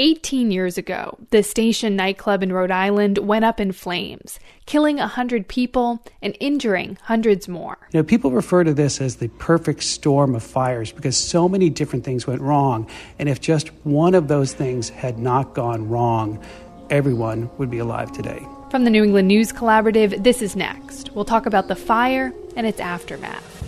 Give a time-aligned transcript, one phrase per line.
[0.00, 5.46] 18 years ago, the Station nightclub in Rhode Island went up in flames, killing 100
[5.46, 7.76] people and injuring hundreds more.
[7.92, 11.68] You know, people refer to this as the perfect storm of fires because so many
[11.68, 12.88] different things went wrong.
[13.18, 16.42] And if just one of those things had not gone wrong,
[16.88, 18.42] everyone would be alive today.
[18.70, 21.10] From the New England News Collaborative, this is next.
[21.14, 23.58] We'll talk about the fire and its aftermath.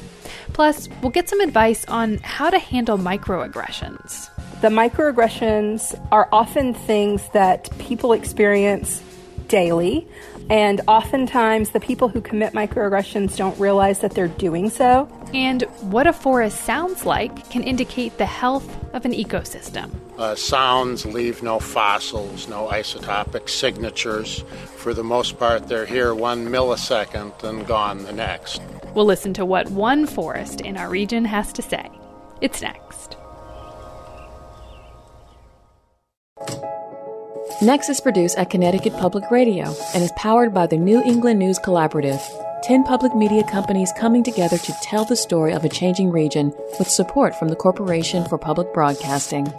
[0.55, 4.31] Plus, we'll get some advice on how to handle microaggressions.
[4.63, 9.03] The microaggressions are often things that people experience
[9.49, 10.07] daily,
[10.51, 15.09] and oftentimes the people who commit microaggressions don't realize that they're doing so.
[15.35, 19.91] And what a forest sounds like can indicate the health of an ecosystem.
[20.17, 24.45] Uh, sounds leave no fossils, no isotopic signatures.
[24.77, 28.63] For the most part, they're here one millisecond and gone the next.
[28.95, 31.91] We'll listen to what one forest in our region has to say.
[32.41, 33.17] It's next.
[37.61, 41.59] Next is produced at Connecticut Public Radio and is powered by the New England News
[41.59, 42.21] Collaborative.
[42.63, 46.89] 10 public media companies coming together to tell the story of a changing region with
[46.89, 49.53] support from the Corporation for Public Broadcasting.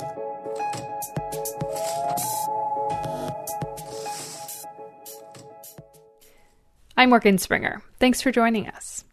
[6.95, 7.81] I'm Morgan Springer.
[7.99, 9.03] Thanks for joining us.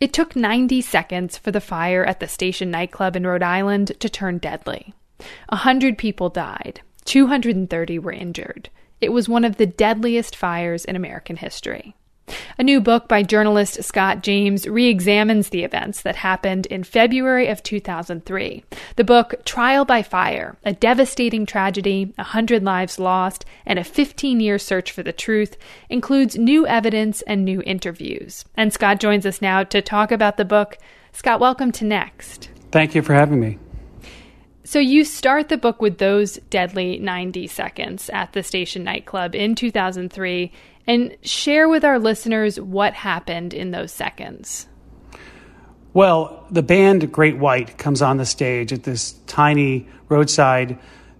[0.00, 4.08] It took 90 seconds for the fire at the station nightclub in Rhode Island to
[4.08, 4.94] turn deadly.
[5.48, 8.68] A hundred people died, 230 were injured.
[9.00, 11.96] It was one of the deadliest fires in American history.
[12.58, 17.48] A new book by journalist Scott James re examines the events that happened in February
[17.48, 18.62] of 2003.
[18.96, 24.40] The book, Trial by Fire A Devastating Tragedy, A Hundred Lives Lost, and a 15
[24.40, 25.56] year search for the truth,
[25.88, 28.44] includes new evidence and new interviews.
[28.54, 30.76] And Scott joins us now to talk about the book.
[31.12, 32.50] Scott, welcome to Next.
[32.70, 33.58] Thank you for having me.
[34.68, 39.54] So you start the book with those deadly 90 seconds at the station nightclub in
[39.54, 40.52] 2003
[40.86, 44.66] and share with our listeners what happened in those seconds.
[45.94, 50.78] Well, the band Great White comes on the stage at this tiny roadside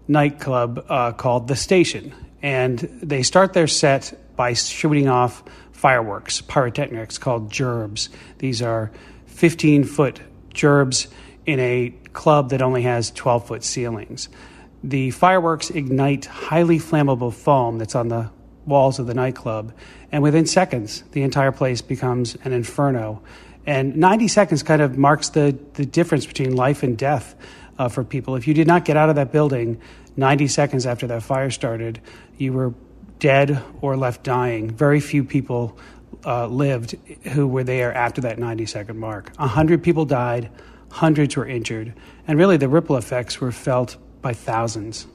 [0.09, 2.15] nightclub uh, called The Station.
[2.43, 5.43] And they start their set by shooting off
[5.73, 8.11] fireworks, pyrotechnics called gerbs.
[8.41, 8.93] These are
[9.25, 10.21] 15 foot
[10.53, 11.09] gerbs
[11.47, 14.29] in a club that only has 12 foot ceilings.
[14.83, 18.31] The fireworks ignite highly flammable foam that's on the
[18.67, 19.73] walls of the nightclub,
[20.11, 23.23] and within seconds, the entire place becomes an inferno.
[23.67, 27.37] And 90 seconds kind of marks the, the difference between life and death
[27.79, 28.35] uh, for people.
[28.35, 29.81] If you did not get out of that building
[30.17, 32.01] 90 seconds after that fire started,
[32.37, 32.75] you were
[33.21, 34.71] dead or left dying.
[34.71, 35.79] Very few people
[36.25, 36.97] uh, lived
[37.29, 39.33] who were there after that 90 second mark.
[39.37, 40.51] 100 people died,
[40.91, 41.95] hundreds were injured,
[42.27, 45.07] and really the ripple effects were felt by thousands.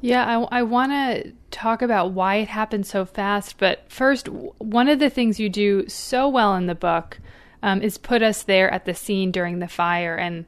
[0.00, 3.56] Yeah, I, I want to talk about why it happened so fast.
[3.56, 7.18] But first, one of the things you do so well in the book
[7.62, 10.14] um, is put us there at the scene during the fire.
[10.14, 10.44] And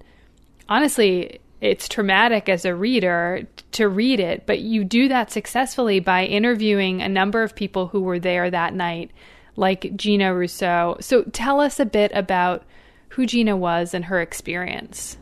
[0.69, 6.27] honestly, it's traumatic as a reader to read it, but you do that successfully by
[6.27, 9.11] interviewing a number of people who were there that night,
[9.56, 10.99] like Gina Russo.
[11.00, 12.65] So tell us a bit about
[13.09, 15.17] who Gina was and her experience.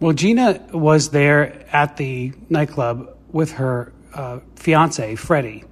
[0.00, 5.64] Well, Gina was there at the nightclub with her uh, fiance, Freddie.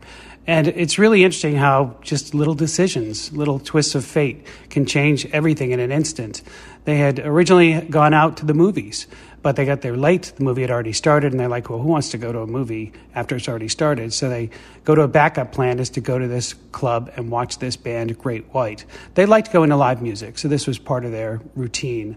[0.46, 5.70] And it's really interesting how just little decisions, little twists of fate can change everything
[5.70, 6.42] in an instant.
[6.84, 9.06] They had originally gone out to the movies,
[9.44, 10.32] but they got there late.
[10.36, 12.46] The movie had already started, and they're like, well, who wants to go to a
[12.46, 14.14] movie after it's already started?
[14.14, 14.48] So they
[14.84, 18.16] go to a backup plan is to go to this club and watch this band,
[18.18, 18.86] Great White.
[19.12, 22.16] They liked going to live music, so this was part of their routine.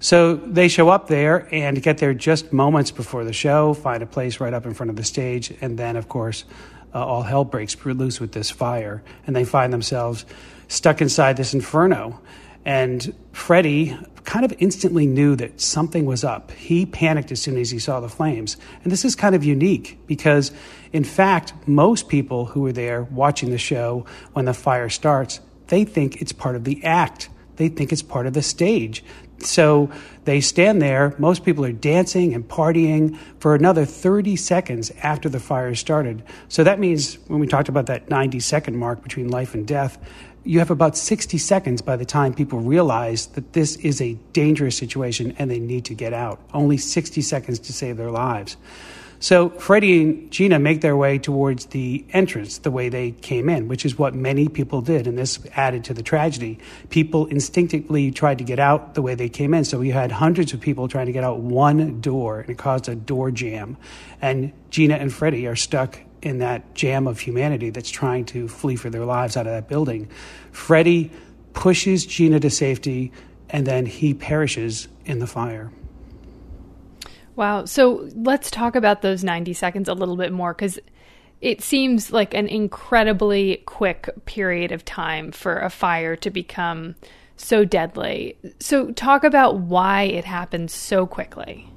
[0.00, 4.06] So they show up there and get there just moments before the show, find a
[4.06, 6.44] place right up in front of the stage, and then, of course,
[6.92, 10.26] uh, all hell breaks loose with this fire, and they find themselves
[10.66, 12.18] stuck inside this inferno.
[12.64, 16.50] And Freddie kind of instantly knew that something was up.
[16.52, 18.56] He panicked as soon as he saw the flames.
[18.82, 20.50] And this is kind of unique because,
[20.92, 25.84] in fact, most people who were there watching the show when the fire starts, they
[25.84, 27.28] think it's part of the act.
[27.56, 29.04] They think it's part of the stage.
[29.38, 29.90] So
[30.24, 31.14] they stand there.
[31.18, 36.22] Most people are dancing and partying for another 30 seconds after the fire started.
[36.48, 39.98] So that means when we talked about that 90 second mark between life and death,
[40.44, 44.76] you have about 60 seconds by the time people realize that this is a dangerous
[44.76, 46.38] situation and they need to get out.
[46.52, 48.56] Only 60 seconds to save their lives.
[49.20, 53.68] So Freddie and Gina make their way towards the entrance the way they came in,
[53.68, 55.06] which is what many people did.
[55.06, 56.58] And this added to the tragedy.
[56.90, 59.64] People instinctively tried to get out the way they came in.
[59.64, 62.86] So we had hundreds of people trying to get out one door, and it caused
[62.86, 63.78] a door jam.
[64.20, 68.76] And Gina and Freddie are stuck in that jam of humanity that's trying to flee
[68.76, 70.08] for their lives out of that building.
[70.52, 71.10] Freddie
[71.52, 73.12] pushes Gina to safety,
[73.50, 75.70] and then he perishes in the fire.
[77.36, 77.64] Wow.
[77.64, 80.78] So let's talk about those 90 seconds a little bit more because
[81.40, 86.94] it seems like an incredibly quick period of time for a fire to become
[87.36, 88.38] so deadly.
[88.60, 91.68] So, talk about why it happened so quickly.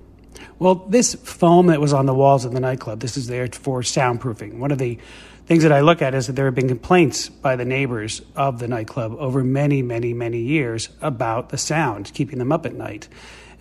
[0.59, 3.81] Well, this foam that was on the walls of the nightclub, this is there for
[3.81, 4.57] soundproofing.
[4.59, 4.97] One of the
[5.45, 8.59] things that I look at is that there have been complaints by the neighbors of
[8.59, 13.07] the nightclub over many, many, many years about the sound, keeping them up at night.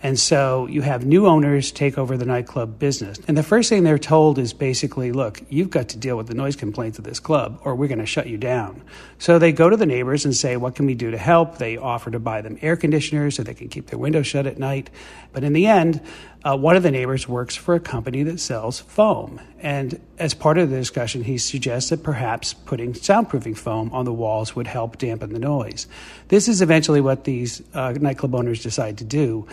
[0.03, 3.17] And so you have new owners take over the nightclub business.
[3.27, 6.35] And the first thing they're told is basically, look, you've got to deal with the
[6.35, 8.83] noise complaints of this club or we're going to shut you down.
[9.17, 11.57] So they go to the neighbors and say, what can we do to help?
[11.57, 14.59] They offer to buy them air conditioners so they can keep their windows shut at
[14.59, 14.91] night.
[15.33, 15.99] But in the end,
[16.43, 19.41] uh, one of the neighbors works for a company that sells foam.
[19.59, 24.13] And as part of the discussion, he suggests that perhaps putting soundproofing foam on the
[24.13, 25.87] walls would help dampen the noise.
[26.27, 29.47] This is eventually what these uh, nightclub owners decide to do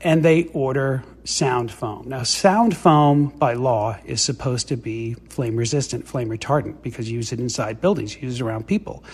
[0.00, 2.08] and they order sound foam.
[2.08, 7.16] Now, sound foam by law is supposed to be flame resistant, flame retardant, because you
[7.16, 9.04] use it inside buildings, you use it around people.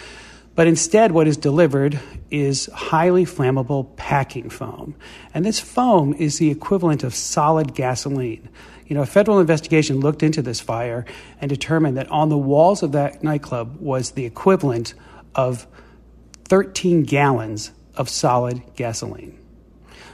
[0.56, 2.00] But instead, what is delivered
[2.30, 4.96] is highly flammable packing foam.
[5.34, 8.48] And this foam is the equivalent of solid gasoline.
[8.86, 11.04] You know, a federal investigation looked into this fire
[11.40, 14.94] and determined that on the walls of that nightclub was the equivalent
[15.34, 15.66] of
[16.44, 19.38] 13 gallons of solid gasoline.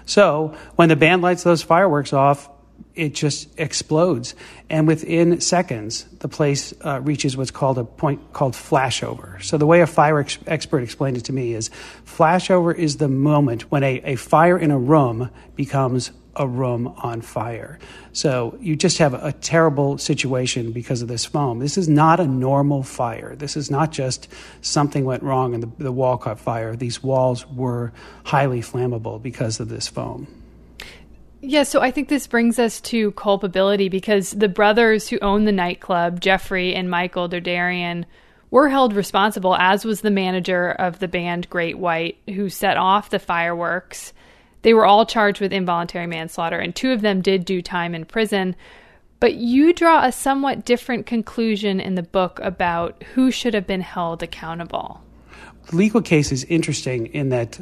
[0.07, 2.49] So when the band lights those fireworks off,
[2.95, 4.35] it just explodes.
[4.69, 9.43] And within seconds, the place uh, reaches what's called a point called flashover.
[9.43, 11.71] So the way a fire ex- expert explained it to me is
[12.07, 17.21] flashover is the moment when a, a fire in a room becomes a room on
[17.21, 17.79] fire.
[18.13, 21.59] So you just have a terrible situation because of this foam.
[21.59, 23.37] This is not a normal fire.
[23.37, 24.29] This is not just
[24.63, 26.75] something went wrong and the, the wall caught fire.
[26.75, 27.93] These walls were
[28.25, 30.27] highly flammable because of this foam.
[31.45, 35.51] Yeah, so I think this brings us to culpability because the brothers who own the
[35.51, 38.05] nightclub, Jeffrey and Michael Derderian,
[38.53, 43.11] were held responsible, as was the manager of the band Great White, who set off
[43.11, 44.13] the fireworks.
[44.63, 48.05] They were all charged with involuntary manslaughter, and two of them did do time in
[48.05, 48.55] prison.
[49.19, 53.81] But you draw a somewhat different conclusion in the book about who should have been
[53.81, 55.03] held accountable.
[55.71, 57.59] The legal case is interesting in that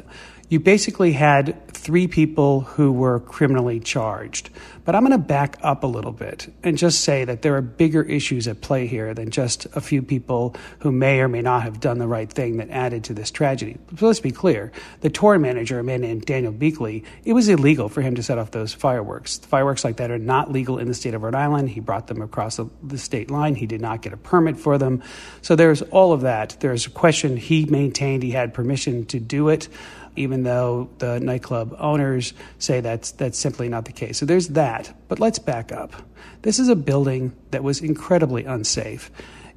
[0.51, 4.49] you basically had three people who were criminally charged.
[4.83, 7.61] But I'm going to back up a little bit and just say that there are
[7.61, 11.63] bigger issues at play here than just a few people who may or may not
[11.63, 13.77] have done the right thing that added to this tragedy.
[13.97, 14.73] So let's be clear.
[14.99, 18.37] The tour manager, a man named Daniel Biechele, it was illegal for him to set
[18.37, 19.37] off those fireworks.
[19.37, 21.69] Fireworks like that are not legal in the state of Rhode Island.
[21.69, 23.55] He brought them across the, the state line.
[23.55, 25.01] He did not get a permit for them.
[25.41, 26.57] So there's all of that.
[26.59, 29.69] There's a question he maintained he had permission to do it
[30.15, 34.17] even though the nightclub owners say that's, that's simply not the case.
[34.17, 34.93] So there's that.
[35.07, 35.93] But let's back up.
[36.41, 39.11] This is a building that was incredibly unsafe.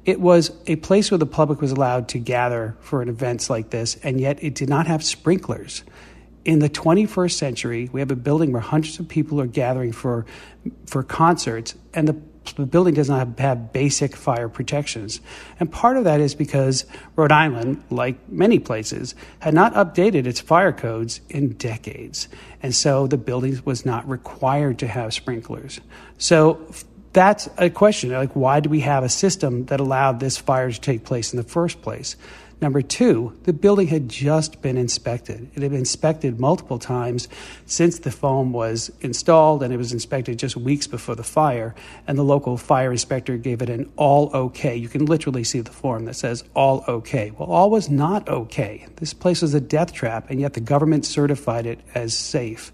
[0.05, 3.95] It was a place where the public was allowed to gather for events like this,
[4.03, 5.83] and yet it did not have sprinklers.
[6.45, 10.27] In the 21st century, we have a building where hundreds of people are gathering for,
[10.85, 12.21] for concerts, and the
[12.53, 15.19] the building does not have, basic fire protections.
[15.59, 16.85] And part of that is because
[17.15, 22.27] Rhode Island, like many places, had not updated its fire codes in decades.
[22.61, 25.79] And so the building was not required to have sprinklers.
[26.17, 26.65] So
[27.13, 30.79] that's a question like, why do we have a system that allowed this fire to
[30.79, 32.15] take place in the first place?
[32.61, 35.49] Number two, the building had just been inspected.
[35.53, 37.27] It had been inspected multiple times
[37.65, 41.75] since the foam was installed, and it was inspected just weeks before the fire.
[42.07, 44.75] And the local fire inspector gave it an all okay.
[44.75, 47.31] You can literally see the form that says all okay.
[47.31, 48.87] Well, all was not okay.
[48.95, 52.71] This place was a death trap, and yet the government certified it as safe.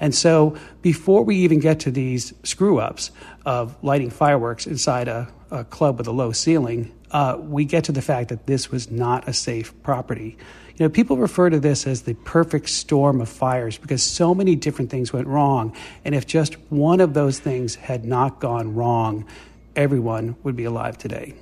[0.00, 3.10] And so, before we even get to these screw ups
[3.44, 7.92] of lighting fireworks inside a, a club with a low ceiling, uh, we get to
[7.92, 10.38] the fact that this was not a safe property.
[10.76, 14.56] You know, people refer to this as the perfect storm of fires because so many
[14.56, 15.76] different things went wrong.
[16.06, 19.26] And if just one of those things had not gone wrong,
[19.76, 21.34] everyone would be alive today.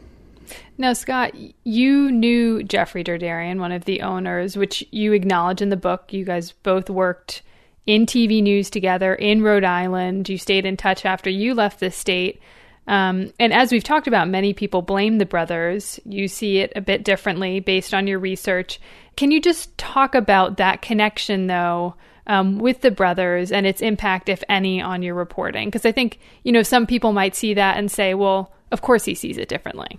[0.77, 1.35] Now, Scott,
[1.65, 6.13] you knew Jeffrey Derderian, one of the owners, which you acknowledge in the book.
[6.13, 7.43] You guys both worked
[7.89, 10.29] in TV news together in Rhode Island.
[10.29, 12.39] You stayed in touch after you left the state.
[12.87, 15.99] Um, and as we've talked about, many people blame the brothers.
[16.05, 18.79] You see it a bit differently based on your research.
[19.17, 21.95] Can you just talk about that connection, though,
[22.27, 25.69] um, with the brothers and its impact, if any, on your reporting?
[25.69, 29.07] Because I think, you know, some people might see that and say, well, of course
[29.07, 29.99] he sees it differently.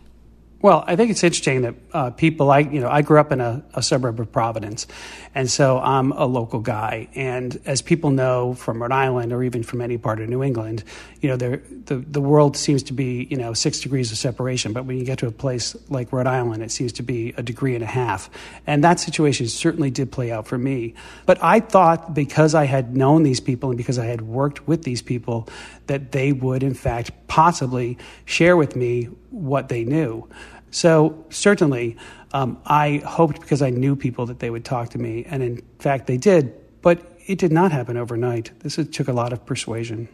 [0.61, 3.39] Well, I think it's interesting that uh, people like, you know, I grew up in
[3.39, 4.87] a, a, suburb of Providence,
[5.33, 7.07] and so I'm a local guy.
[7.15, 10.83] And as people know from Rhode Island or even from any part of New England,
[11.21, 11.61] you know, the,
[11.95, 14.73] the world seems to be, you know, six degrees of separation.
[14.73, 17.43] But when you get to a place like Rhode Island, it seems to be a
[17.43, 18.29] degree and a half.
[18.67, 20.93] And that situation certainly did play out for me.
[21.25, 24.83] But I thought because I had known these people and because I had worked with
[24.83, 25.47] these people,
[25.87, 30.27] that they would, in fact, possibly share with me what they knew.
[30.71, 31.97] So, certainly,
[32.31, 35.63] um, I hoped because I knew people that they would talk to me, and in
[35.79, 38.51] fact, they did, but it did not happen overnight.
[38.59, 40.07] This took a lot of persuasion.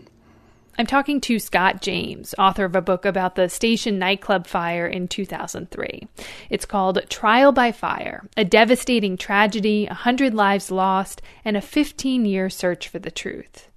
[0.78, 5.08] I'm talking to Scott James, author of a book about the station nightclub fire in
[5.08, 6.08] 2003.
[6.50, 12.50] It's called Trial by Fire A Devastating Tragedy, 100 Lives Lost, and a 15 Year
[12.50, 13.70] Search for the Truth.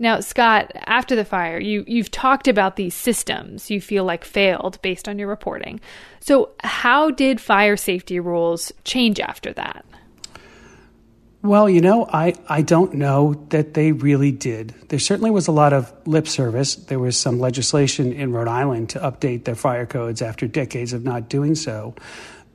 [0.00, 4.80] Now, Scott, after the fire, you, you've talked about these systems you feel like failed
[4.80, 5.78] based on your reporting.
[6.20, 9.84] So, how did fire safety rules change after that?
[11.42, 14.74] Well, you know, I, I don't know that they really did.
[14.88, 16.76] There certainly was a lot of lip service.
[16.76, 21.04] There was some legislation in Rhode Island to update their fire codes after decades of
[21.04, 21.94] not doing so.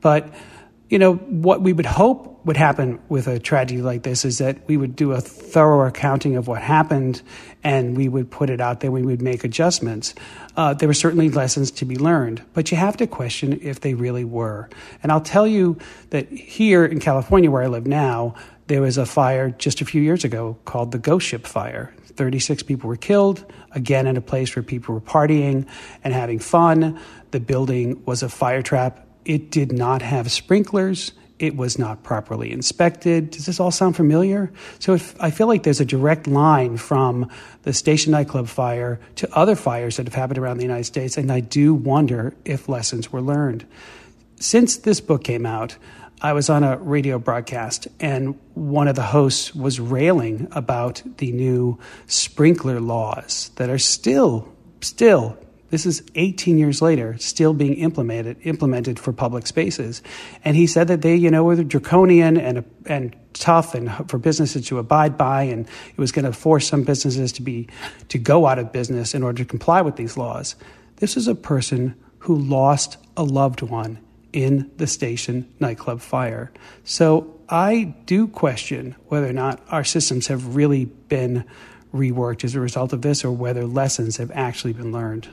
[0.00, 0.32] But
[0.88, 4.68] you know, what we would hope would happen with a tragedy like this is that
[4.68, 7.20] we would do a thorough accounting of what happened
[7.64, 10.14] and we would put it out there, we would make adjustments.
[10.56, 13.94] Uh, there were certainly lessons to be learned, but you have to question if they
[13.94, 14.68] really were.
[15.02, 15.76] And I'll tell you
[16.10, 18.36] that here in California, where I live now,
[18.68, 21.92] there was a fire just a few years ago called the Ghost Ship Fire.
[22.14, 25.66] 36 people were killed, again, in a place where people were partying
[26.02, 26.98] and having fun.
[27.32, 31.12] The building was a fire trap it did not have sprinklers.
[31.38, 33.30] It was not properly inspected.
[33.30, 34.50] Does this all sound familiar?
[34.78, 37.28] So if, I feel like there's a direct line from
[37.62, 41.30] the station nightclub fire to other fires that have happened around the United States, and
[41.30, 43.66] I do wonder if lessons were learned.
[44.40, 45.76] Since this book came out,
[46.22, 51.32] I was on a radio broadcast, and one of the hosts was railing about the
[51.32, 55.36] new sprinkler laws that are still, still
[55.70, 60.02] this is 18 years later, still being implemented implemented for public spaces.
[60.44, 64.66] And he said that they, you know, were draconian and and tough and for businesses
[64.68, 67.68] to abide by, and it was going to force some businesses to be
[68.08, 70.54] to go out of business in order to comply with these laws.
[70.96, 73.98] This is a person who lost a loved one
[74.32, 76.52] in the station nightclub fire.
[76.84, 81.44] So I do question whether or not our systems have really been
[81.94, 85.28] reworked as a result of this or whether lessons have actually been learned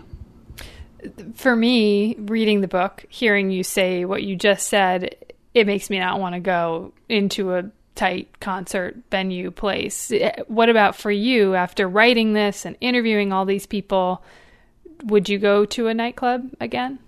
[1.36, 5.16] for me, reading the book, hearing you say what you just said,
[5.54, 10.12] it makes me not want to go into a tight concert venue place.
[10.48, 14.24] What about for you after writing this and interviewing all these people?
[15.06, 17.00] Would you go to a nightclub again?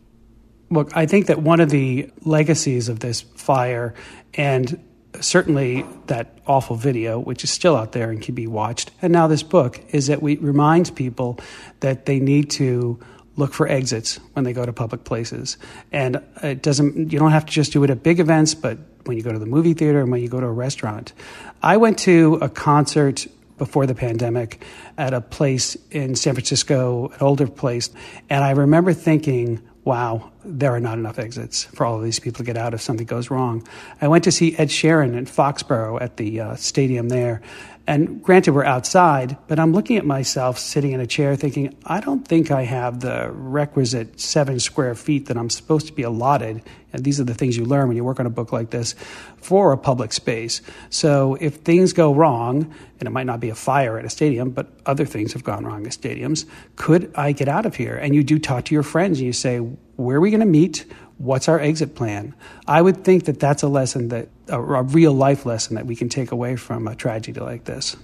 [0.69, 3.93] Look, I think that one of the legacies of this fire
[4.33, 4.83] and
[5.21, 9.27] certainly that awful video, which is still out there and can be watched, and now
[9.27, 11.39] this book, is that we remind people
[11.79, 12.99] that they need to
[13.37, 15.57] look for exits when they go to public places.
[15.91, 19.17] And it doesn't, you don't have to just do it at big events, but when
[19.17, 21.13] you go to the movie theater and when you go to a restaurant.
[21.61, 23.27] I went to a concert
[23.57, 24.63] before the pandemic
[24.97, 27.89] at a place in San Francisco, an older place,
[28.29, 32.39] and I remember thinking, wow, there are not enough exits for all of these people
[32.39, 33.65] to get out if something goes wrong.
[34.01, 37.41] I went to see Ed Sheeran in Foxborough at the uh, stadium there,
[37.87, 41.99] and granted, we're outside, but I'm looking at myself sitting in a chair thinking, I
[41.99, 46.63] don't think I have the requisite seven square feet that I'm supposed to be allotted.
[46.93, 48.95] And these are the things you learn when you work on a book like this
[49.37, 50.63] for a public space.
[50.89, 54.49] So if things go wrong, and it might not be a fire at a stadium,
[54.49, 56.45] but other things have gone wrong at stadiums,
[56.77, 57.97] could I get out of here?
[57.97, 60.45] And you do talk to your friends and you say, where are we going to
[60.47, 60.85] meet?
[61.17, 62.35] What's our exit plan?
[62.67, 65.95] I would think that that's a lesson that a, a real life lesson that we
[65.95, 67.95] can take away from a tragedy like this.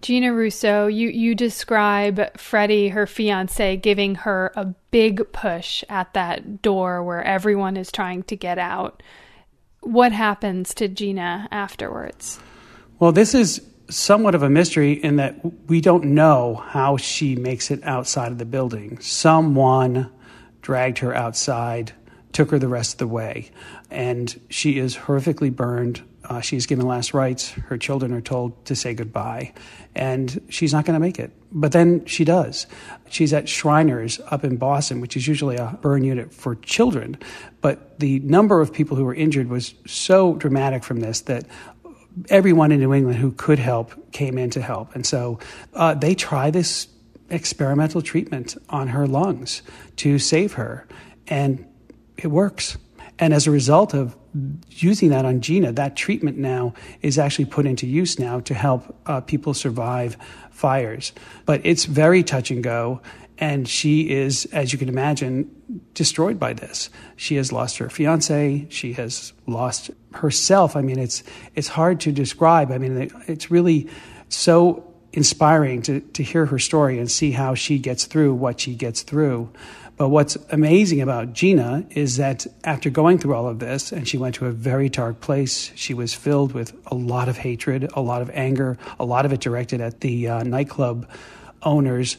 [0.00, 6.62] Gina Russo, you, you describe Freddie, her fiance, giving her a big push at that
[6.62, 9.02] door where everyone is trying to get out.
[9.80, 12.38] What happens to Gina afterwards?
[13.00, 17.70] Well, this is somewhat of a mystery in that we don't know how she makes
[17.70, 19.00] it outside of the building.
[19.00, 20.10] Someone
[20.68, 21.92] dragged her outside,
[22.32, 23.48] took her the rest of the way,
[23.90, 27.48] and she is horrifically burned Uh, she's given last rites.
[27.70, 29.54] Her children are told to say goodbye,
[29.94, 31.30] and she's not going to make it.
[31.50, 32.66] But then she does.
[33.08, 37.16] She's at Shriners up in Boston, which is usually a burn unit for children.
[37.62, 41.44] But the number of people who were injured was so dramatic from this that
[42.28, 44.94] everyone in New England who could help came in to help.
[44.94, 45.38] And so
[45.72, 46.88] uh, they try this
[47.30, 49.62] experimental treatment on her lungs
[49.96, 50.86] to save her,
[51.26, 51.66] and
[52.16, 52.78] it works.
[53.18, 54.16] And as a result of
[54.70, 58.96] using that on Gina, that treatment now is actually put into use now to help
[59.06, 60.16] uh, people survive
[60.50, 61.12] fires.
[61.44, 63.00] But it's very touch and go.
[63.38, 66.90] And she is, as you can imagine, destroyed by this.
[67.16, 68.66] She has lost her fiance.
[68.68, 70.74] She has lost herself.
[70.74, 71.22] I mean, it's,
[71.54, 72.72] it's hard to describe.
[72.72, 73.88] I mean, it's really
[74.28, 78.74] so inspiring to, to hear her story and see how she gets through what she
[78.74, 79.50] gets through.
[79.96, 84.16] But what's amazing about Gina is that after going through all of this, and she
[84.16, 88.00] went to a very dark place, she was filled with a lot of hatred, a
[88.00, 91.08] lot of anger, a lot of it directed at the uh, nightclub
[91.62, 92.16] owners.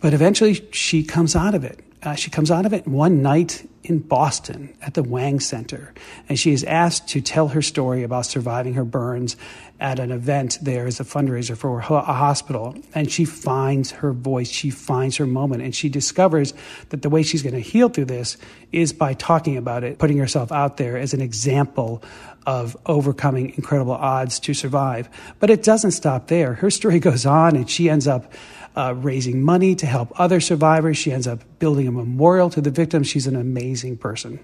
[0.00, 1.80] But eventually she comes out of it.
[2.02, 5.92] Uh, she comes out of it one night in Boston at the Wang Center,
[6.28, 9.36] and she is asked to tell her story about surviving her burns
[9.80, 12.76] at an event there as a fundraiser for a hospital.
[12.94, 16.52] And she finds her voice, she finds her moment, and she discovers
[16.88, 18.36] that the way she's going to heal through this
[18.72, 22.02] is by talking about it, putting herself out there as an example
[22.46, 25.08] of overcoming incredible odds to survive.
[25.38, 26.54] But it doesn't stop there.
[26.54, 28.32] Her story goes on, and she ends up
[28.74, 30.96] uh, raising money to help other survivors.
[30.96, 33.08] She ends up building a memorial to the victims.
[33.08, 34.40] She's an amazing person.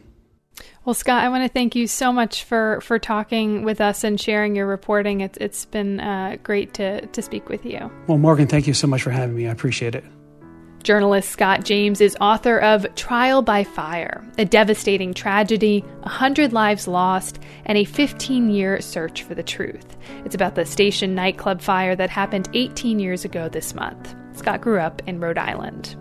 [0.85, 4.21] Well, Scott, I want to thank you so much for, for talking with us and
[4.21, 5.23] sharing your reporting.
[5.23, 7.91] It's, it's been uh, great to, to speak with you.
[8.07, 9.49] Well, Morgan, thank you so much for having me.
[9.49, 10.05] I appreciate it.
[10.83, 17.38] Journalist Scott James is author of Trial by Fire, a devastating tragedy, 100 lives lost,
[17.64, 19.97] and a 15 year search for the truth.
[20.26, 24.14] It's about the station nightclub fire that happened 18 years ago this month.
[24.35, 25.97] Scott grew up in Rhode Island.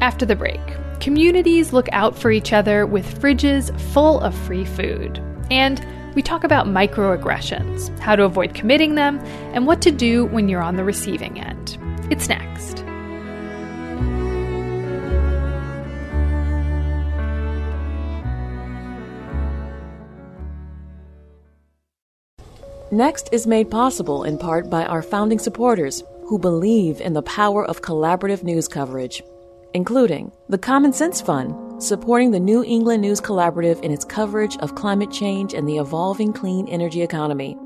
[0.00, 0.60] After the break,
[1.00, 5.20] communities look out for each other with fridges full of free food.
[5.50, 9.18] And we talk about microaggressions, how to avoid committing them,
[9.54, 11.78] and what to do when you're on the receiving end.
[12.12, 12.84] It's next.
[22.92, 27.64] Next is made possible in part by our founding supporters who believe in the power
[27.66, 29.22] of collaborative news coverage,
[29.74, 34.74] including the Common Sense Fund, supporting the New England News Collaborative in its coverage of
[34.74, 37.56] climate change and the evolving clean energy economy.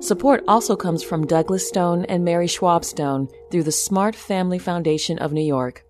[0.00, 5.18] Support also comes from Douglas Stone and Mary Schwab Stone through the Smart Family Foundation
[5.18, 5.84] of New York.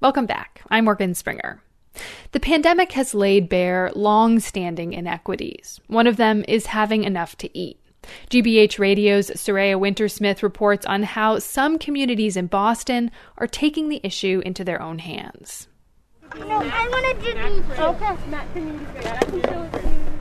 [0.00, 0.62] Welcome back.
[0.68, 1.62] I'm Morgan Springer.
[2.32, 5.80] The pandemic has laid bare long standing inequities.
[5.86, 7.80] One of them is having enough to eat.
[8.30, 14.42] GBH Radio's Saraya Wintersmith reports on how some communities in Boston are taking the issue
[14.44, 15.68] into their own hands.
[16.36, 17.78] No, I want to do these.
[17.78, 18.16] Okay.
[18.30, 20.16] Matt, can you I can show it to you.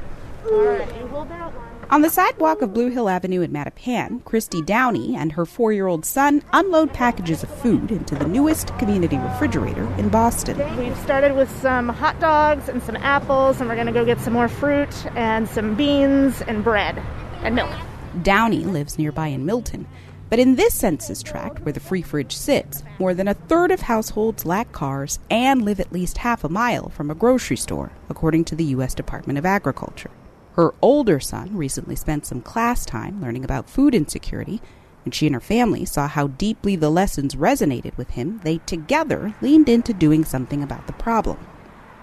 [0.52, 1.76] All right, you hold that one.
[1.90, 5.88] On the sidewalk of Blue Hill Avenue in Mattapan, Christy Downey and her four year
[5.88, 10.58] old son unload packages of food into the newest community refrigerator in Boston.
[10.78, 14.20] We've started with some hot dogs and some apples, and we're going to go get
[14.20, 17.02] some more fruit and some beans and bread
[17.46, 17.72] and milk.
[18.24, 19.88] Downey lives nearby in Milton.
[20.30, 23.82] But in this census tract where the free fridge sits, more than a third of
[23.82, 28.46] households lack cars and live at least half a mile from a grocery store, according
[28.46, 28.96] to the U.S.
[28.96, 30.10] Department of Agriculture.
[30.54, 34.62] Her older son recently spent some class time learning about food insecurity.
[35.04, 39.36] When she and her family saw how deeply the lessons resonated with him, they together
[39.42, 41.38] leaned into doing something about the problem.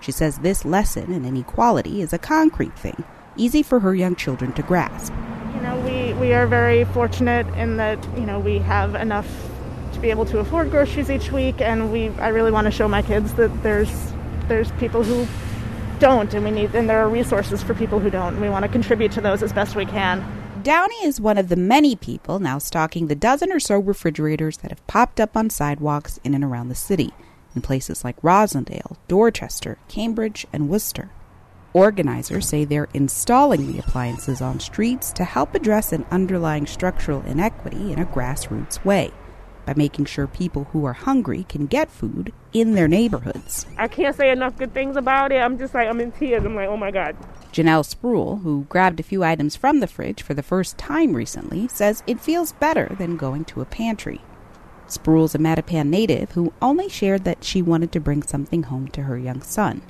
[0.01, 3.03] She says this lesson in inequality is a concrete thing,
[3.37, 5.13] easy for her young children to grasp.
[6.20, 9.29] We, are very fortunate in that, you know, we have enough
[9.92, 12.88] to be able to afford groceries each week and we I really want to show
[12.88, 13.90] my kids that there's
[14.48, 15.27] there's people who
[15.98, 18.35] don't, and we need and there are resources for people who don't.
[18.35, 20.25] And we want to contribute to those as best we can.
[20.62, 24.70] Downey is one of the many people now stocking the dozen or so refrigerators that
[24.70, 27.11] have popped up on sidewalks in and around the city,
[27.57, 31.11] in places like Roslindale, Dorchester, Cambridge, and Worcester.
[31.75, 37.93] Organizers say they're installing the appliances on streets to help address an underlying structural inequity
[37.93, 39.11] in a grassroots way
[39.65, 43.65] by making sure people who are hungry can get food in their neighborhoods.
[43.79, 45.37] I can't say enough good things about it.
[45.37, 46.45] I'm just like, I'm in tears.
[46.45, 47.17] I'm like, oh my God.
[47.53, 51.69] Janelle Spruill, who grabbed a few items from the fridge for the first time recently,
[51.69, 54.21] says it feels better than going to a pantry.
[54.89, 59.03] Spruill's a Mattapan native who only shared that she wanted to bring something home to
[59.05, 59.81] her young son.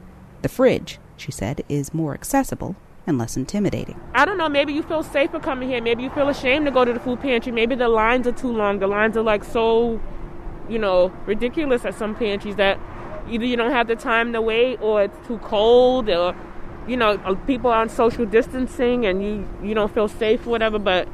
[0.42, 4.00] The fridge, she said, is more accessible and less intimidating.
[4.14, 5.82] I don't know, maybe you feel safer coming here.
[5.82, 7.52] Maybe you feel ashamed to go to the food pantry.
[7.52, 8.78] Maybe the lines are too long.
[8.78, 10.00] The lines are like so,
[10.68, 12.78] you know, ridiculous at some pantries that
[13.28, 16.34] either you don't have the time to wait or it's too cold or
[16.86, 20.78] you know, people are on social distancing and you you don't feel safe, whatever.
[20.78, 21.08] But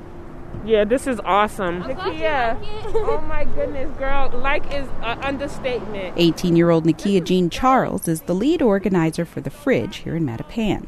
[0.64, 1.82] yeah, this is awesome.
[1.82, 2.58] Nakia,
[2.94, 6.14] oh my goodness, girl, like is an understatement.
[6.16, 10.26] 18 year old Nakia Jean Charles is the lead organizer for the fridge here in
[10.26, 10.86] Mattapan.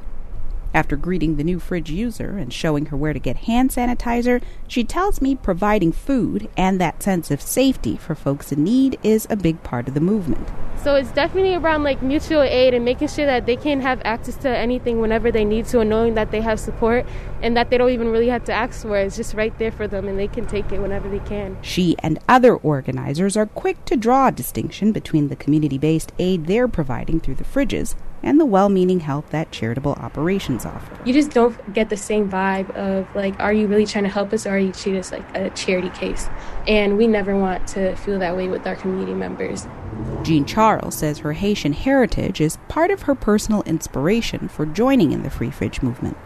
[0.73, 4.85] After greeting the new fridge user and showing her where to get hand sanitizer, she
[4.85, 9.37] tells me providing food and that sense of safety for folks in need is a
[9.37, 10.46] big part of the movement.
[10.83, 14.37] So it's definitely around like mutual aid and making sure that they can have access
[14.37, 17.05] to anything whenever they need to and knowing that they have support
[17.42, 19.07] and that they don't even really have to ask for it.
[19.07, 21.59] It's just right there for them and they can take it whenever they can.
[21.62, 26.46] She and other organizers are quick to draw a distinction between the community based aid
[26.46, 30.98] they're providing through the fridges and the well meaning help that charitable operations offer.
[31.05, 34.33] You just don't get the same vibe of like, are you really trying to help
[34.33, 36.29] us or are you treating us like a charity case?
[36.66, 39.66] And we never want to feel that way with our community members.
[40.22, 45.22] Jean Charles says her Haitian heritage is part of her personal inspiration for joining in
[45.22, 46.16] the free fridge movement.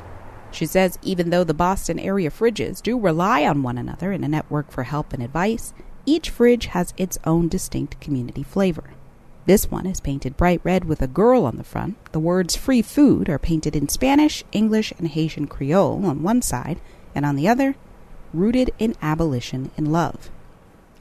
[0.55, 4.29] She says even though the Boston area fridges do rely on one another in a
[4.29, 5.75] network for help and advice,
[6.07, 8.91] each fridge has its own distinct community flavor.
[9.47, 11.97] This one is painted bright red with a girl on the front.
[12.13, 16.81] The words free food are painted in Spanish, English, and Haitian Creole on one side,
[17.17, 17.75] and on the other,
[18.33, 20.31] rooted in abolition in love.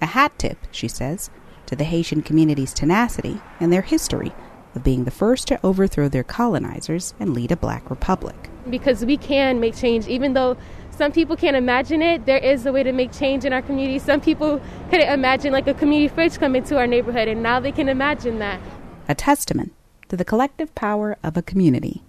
[0.02, 1.30] A hat tip, she says,
[1.68, 4.34] to the Haitian community's tenacity and their history
[4.76, 8.50] of being the first to overthrow their colonizers and lead a black republic.
[8.70, 10.58] Because we can make change, even though
[10.92, 12.26] some people can't imagine it.
[12.26, 14.00] There is a way to make change in our community.
[14.00, 17.72] Some people couldn't imagine like a community fridge coming to our neighborhood, and now they
[17.72, 18.62] can imagine that.
[19.08, 19.74] A testament
[20.10, 22.04] to the collective power of a community.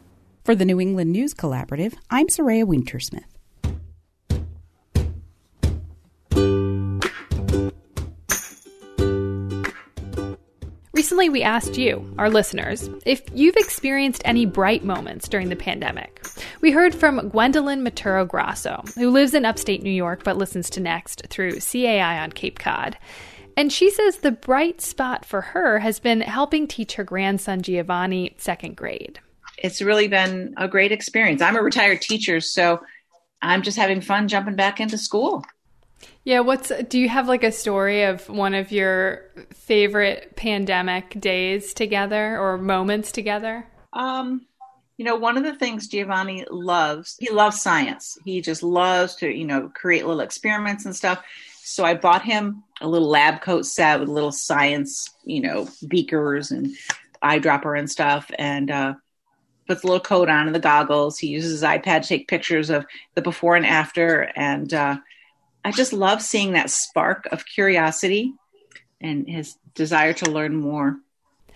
[0.45, 3.34] For the New England News Collaborative, I'm Saraya Wintersmith.
[11.05, 16.25] Recently, we asked you, our listeners, if you've experienced any bright moments during the pandemic.
[16.63, 20.81] We heard from Gwendolyn Maturo Grasso, who lives in upstate New York but listens to
[20.81, 22.97] Next through CAI on Cape Cod.
[23.55, 28.35] And she says the bright spot for her has been helping teach her grandson Giovanni
[28.39, 29.21] second grade.
[29.59, 31.43] It's really been a great experience.
[31.43, 32.81] I'm a retired teacher, so
[33.43, 35.45] I'm just having fun jumping back into school.
[36.25, 41.75] Yeah, what's do you have like a story of one of your favorite pandemic days
[41.75, 43.67] together or moments together?
[43.93, 44.47] Um,
[44.97, 48.17] you know, one of the things Giovanni loves, he loves science.
[48.25, 51.23] He just loves to, you know, create little experiments and stuff.
[51.63, 56.51] So I bought him a little lab coat set with little science, you know, beakers
[56.51, 56.75] and
[57.23, 58.31] eyedropper and stuff.
[58.39, 58.95] And uh,
[59.67, 61.19] puts a little coat on and the goggles.
[61.19, 64.31] He uses his iPad to take pictures of the before and after.
[64.37, 64.99] And uh,
[65.65, 68.33] I just love seeing that spark of curiosity
[69.01, 70.97] and his desire to learn more.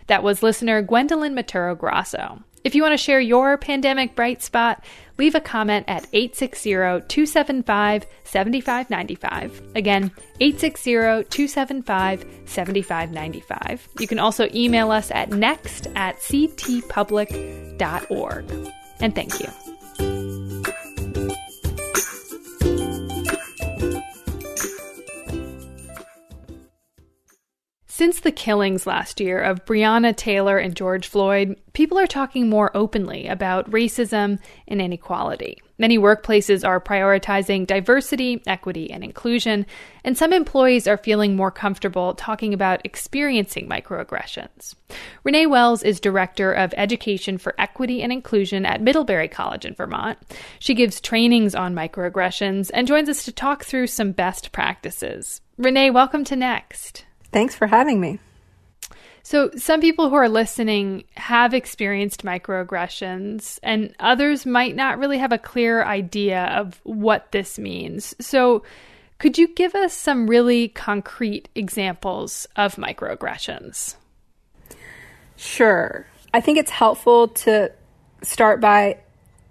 [0.07, 2.43] That was listener Gwendolyn Maturo Grasso.
[2.65, 4.85] If you want to share your pandemic bright spot,
[5.17, 6.71] leave a comment at 860
[7.09, 9.63] 275 7595.
[9.75, 10.93] Again, 860
[11.31, 13.89] 275 7595.
[14.01, 18.73] You can also email us at next at ctpublic.org.
[19.01, 19.78] And thank you.
[27.99, 32.71] Since the killings last year of Breonna Taylor and George Floyd, people are talking more
[32.73, 35.59] openly about racism and inequality.
[35.79, 39.67] Many workplaces are prioritizing diversity, equity, and inclusion,
[40.05, 44.77] and some employees are feeling more comfortable talking about experiencing microaggressions.
[45.25, 50.19] Renee Wells is Director of Education for Equity and Inclusion at Middlebury College in Vermont.
[50.61, 55.41] She gives trainings on microaggressions and joins us to talk through some best practices.
[55.57, 57.05] Renee, welcome to Next.
[57.33, 58.19] Thanks for having me.
[59.23, 65.33] So, some people who are listening have experienced microaggressions, and others might not really have
[65.33, 68.15] a clear idea of what this means.
[68.21, 68.63] So,
[69.19, 73.97] could you give us some really concrete examples of microaggressions?
[75.37, 76.07] Sure.
[76.33, 77.71] I think it's helpful to
[78.23, 78.99] start by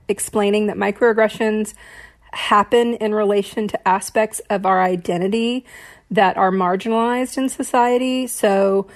[0.08, 1.74] explaining that microaggressions
[2.32, 5.66] happen in relation to aspects of our identity
[6.12, 8.28] that are marginalized in society.
[8.28, 8.88] So,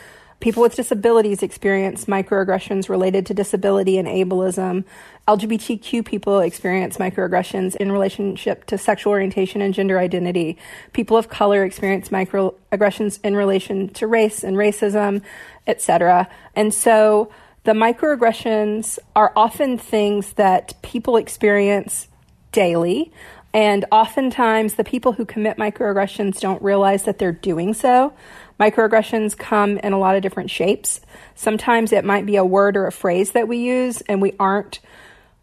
[0.42, 4.86] People with disabilities experience microaggressions related to disability and ableism.
[5.28, 10.58] LGBTQ people experience microaggressions in relationship to sexual orientation and gender identity.
[10.94, 15.22] People of color experience microaggressions in relation to race and racism,
[15.68, 16.28] etc.
[16.56, 17.32] And so
[17.64, 22.08] the microaggressions are often things that people experience
[22.52, 23.14] daily.
[23.54, 28.14] And oftentimes, the people who commit microaggressions don't realize that they're doing so.
[28.60, 31.02] Microaggressions come in a lot of different shapes.
[31.36, 34.80] Sometimes it might be a word or a phrase that we use, and we aren't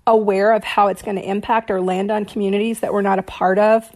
[0.06, 3.22] aware of how it's going to impact or land on communities that we're not a
[3.22, 3.94] part of.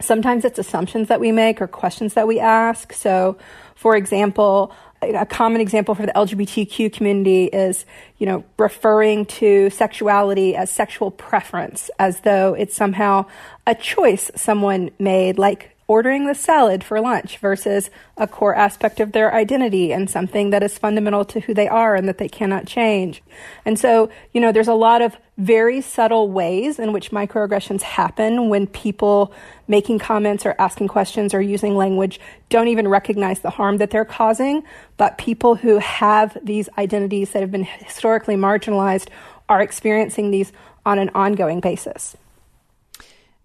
[0.00, 2.92] Sometimes it's assumptions that we make or questions that we ask.
[2.92, 3.36] So,
[3.74, 7.86] for example, a common example for the LGBTQ community is,
[8.18, 13.24] you know, referring to sexuality as sexual preference, as though it's somehow
[13.66, 19.10] a choice someone made, like ordering the salad for lunch versus a core aspect of
[19.10, 22.64] their identity and something that is fundamental to who they are and that they cannot
[22.64, 23.20] change.
[23.64, 28.48] And so, you know, there's a lot of very subtle ways in which microaggressions happen
[28.48, 29.32] when people
[29.66, 34.04] making comments or asking questions or using language don't even recognize the harm that they're
[34.04, 34.62] causing.
[34.96, 39.08] But people who have these identities that have been historically marginalized
[39.48, 40.52] are experiencing these
[40.86, 42.16] on an ongoing basis.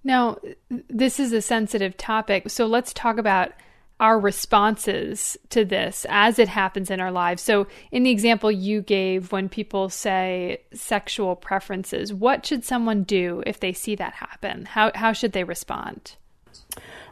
[0.06, 0.38] Now,
[0.70, 3.52] this is a sensitive topic, so let's talk about
[4.00, 7.42] our responses to this as it happens in our lives.
[7.42, 13.42] So, in the example you gave, when people say sexual preferences, what should someone do
[13.48, 14.66] if they see that happen?
[14.66, 16.18] How, how should they respond?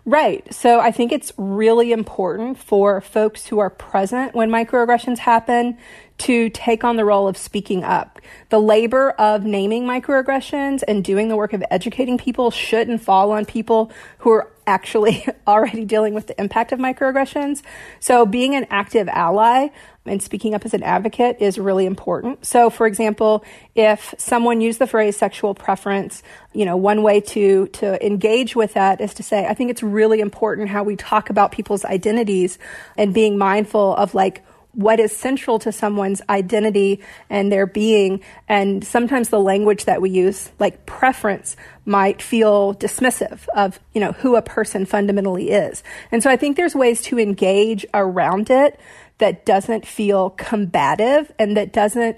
[0.05, 0.53] Right.
[0.53, 5.77] So I think it's really important for folks who are present when microaggressions happen
[6.19, 8.19] to take on the role of speaking up.
[8.49, 13.45] The labor of naming microaggressions and doing the work of educating people shouldn't fall on
[13.45, 17.61] people who are actually already dealing with the impact of microaggressions.
[18.01, 19.69] So being an active ally
[20.05, 22.45] and speaking up as an advocate is really important.
[22.45, 27.67] So, for example, if someone used the phrase sexual preference, you know, one way to,
[27.67, 31.29] to engage with that is to say, I think it's really important how we talk
[31.29, 32.59] about people's identities
[32.97, 38.21] and being mindful of like, what is central to someone's identity and their being.
[38.49, 44.13] And sometimes the language that we use, like preference, might feel dismissive of, you know,
[44.13, 45.83] who a person fundamentally is.
[46.11, 48.79] And so I think there's ways to engage around it
[49.17, 52.17] that doesn't feel combative and that doesn't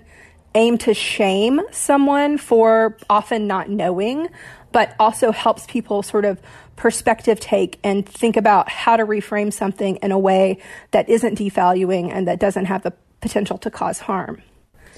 [0.56, 4.30] aim to shame someone for often not knowing,
[4.72, 6.42] but also helps people sort of
[6.76, 10.58] perspective take and think about how to reframe something in a way
[10.92, 14.42] that isn't devaluing and that doesn't have the potential to cause harm.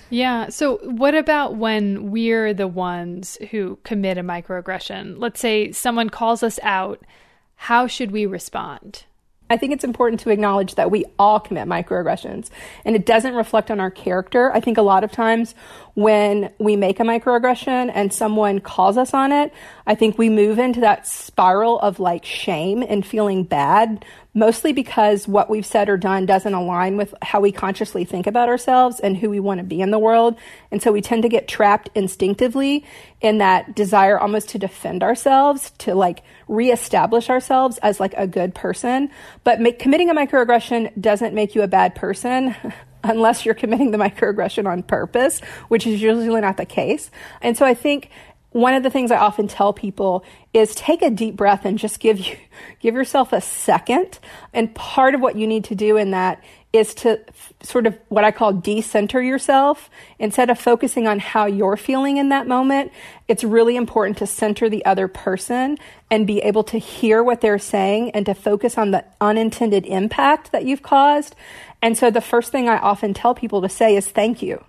[0.09, 0.49] Yeah.
[0.49, 5.15] So, what about when we're the ones who commit a microaggression?
[5.17, 7.01] Let's say someone calls us out.
[7.55, 9.03] How should we respond?
[9.49, 12.49] I think it's important to acknowledge that we all commit microaggressions
[12.83, 14.51] and it doesn't reflect on our character.
[14.53, 15.55] I think a lot of times
[15.93, 19.53] when we make a microaggression and someone calls us on it,
[19.85, 24.03] I think we move into that spiral of like shame and feeling bad,
[24.37, 28.47] mostly because what we've said or done doesn't align with how we consciously think about
[28.47, 30.37] ourselves and who we want to be in the world.
[30.69, 32.85] And so we tend to get trapped instinctively
[33.19, 38.53] in that desire almost to defend ourselves, to like reestablish ourselves as like a good
[38.53, 39.09] person.
[39.43, 42.55] But make, committing a microaggression doesn't make you a bad person.
[43.03, 47.09] unless you're committing the microaggression on purpose, which is usually not the case.
[47.41, 48.09] And so I think
[48.57, 51.99] one of the things I often tell people is take a deep breath and just
[51.99, 52.35] give you
[52.79, 54.19] give yourself a second.
[54.53, 56.43] And part of what you need to do in that
[56.73, 59.89] is to f- sort of what I call decenter yourself.
[60.19, 62.91] Instead of focusing on how you're feeling in that moment,
[63.27, 65.77] it's really important to center the other person
[66.09, 70.51] and be able to hear what they're saying and to focus on the unintended impact
[70.51, 71.35] that you've caused.
[71.81, 74.63] And so the first thing I often tell people to say is thank you,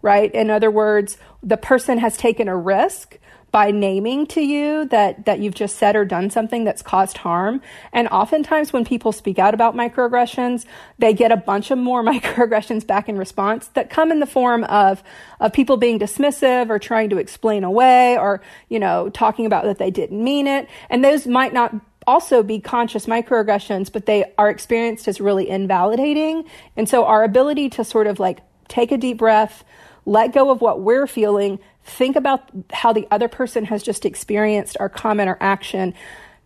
[0.00, 0.32] right?
[0.32, 3.18] In other words, the person has taken a risk
[3.52, 7.60] by naming to you that, that you've just said or done something that's caused harm.
[7.92, 10.64] And oftentimes when people speak out about microaggressions,
[10.98, 14.64] they get a bunch of more microaggressions back in response that come in the form
[14.64, 15.02] of,
[15.38, 19.78] of people being dismissive or trying to explain away or, you know, talking about that
[19.78, 20.66] they didn't mean it.
[20.88, 21.74] And those might not
[22.06, 26.44] also be conscious microaggressions, but they are experienced as really invalidating.
[26.74, 29.62] And so our ability to sort of like take a deep breath,
[30.06, 34.76] let go of what we're feeling, think about how the other person has just experienced
[34.80, 35.94] our comment or action,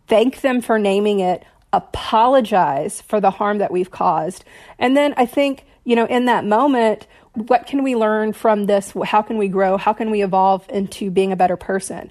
[0.07, 4.45] thank them for naming it, apologize for the harm that we've caused.
[4.79, 8.95] And then I think, you know, in that moment, what can we learn from this?
[9.05, 9.77] How can we grow?
[9.77, 12.11] How can we evolve into being a better person?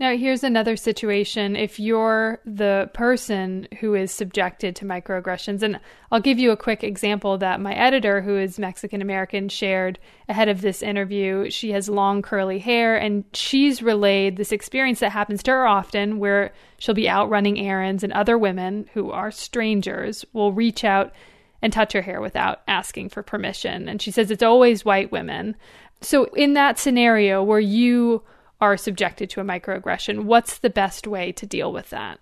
[0.00, 1.56] Now, here's another situation.
[1.56, 5.80] If you're the person who is subjected to microaggressions, and
[6.12, 10.48] I'll give you a quick example that my editor, who is Mexican American, shared ahead
[10.48, 11.50] of this interview.
[11.50, 16.20] She has long curly hair, and she's relayed this experience that happens to her often
[16.20, 21.12] where she'll be out running errands, and other women who are strangers will reach out
[21.60, 23.88] and touch her hair without asking for permission.
[23.88, 25.56] And she says it's always white women.
[26.02, 28.22] So, in that scenario where you
[28.60, 32.18] are subjected to a microaggression, what's the best way to deal with that?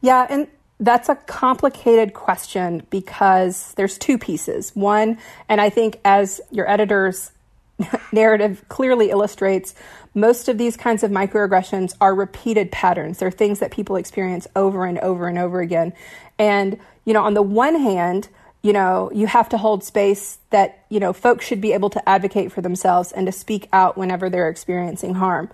[0.00, 0.48] Yeah, and
[0.80, 4.72] that's a complicated question because there's two pieces.
[4.74, 7.30] One, and I think as your editor's
[8.12, 9.74] narrative clearly illustrates,
[10.14, 13.18] most of these kinds of microaggressions are repeated patterns.
[13.18, 15.92] They're things that people experience over and over and over again.
[16.38, 18.28] And, you know, on the one hand,
[18.62, 22.08] you know, you have to hold space that, you know, folks should be able to
[22.08, 25.50] advocate for themselves and to speak out whenever they're experiencing harm.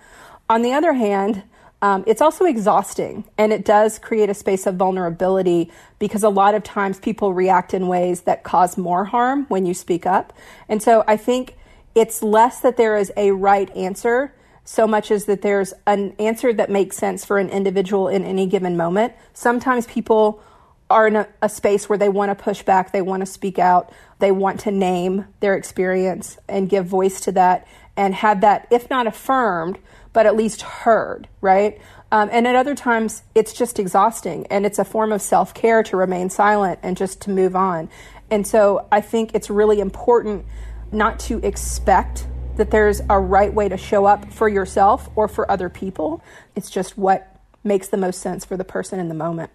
[0.51, 1.42] On the other hand,
[1.81, 6.55] um, it's also exhausting and it does create a space of vulnerability because a lot
[6.55, 10.33] of times people react in ways that cause more harm when you speak up.
[10.68, 11.57] And so I think
[11.94, 16.53] it's less that there is a right answer so much as that there's an answer
[16.53, 19.14] that makes sense for an individual in any given moment.
[19.33, 20.42] Sometimes people
[20.90, 23.59] are in a, a space where they want to push back, they want to speak
[23.59, 28.66] out, they want to name their experience and give voice to that and have that,
[28.70, 29.79] if not affirmed,
[30.12, 31.81] but at least heard, right?
[32.11, 35.83] Um, and at other times, it's just exhausting and it's a form of self care
[35.83, 37.90] to remain silent and just to move on.
[38.31, 40.46] And so I think it's really important
[40.90, 45.51] not to expect that there's a right way to show up for yourself or for
[45.51, 46.22] other people.
[46.57, 49.51] It's just what makes the most sense for the person in the moment.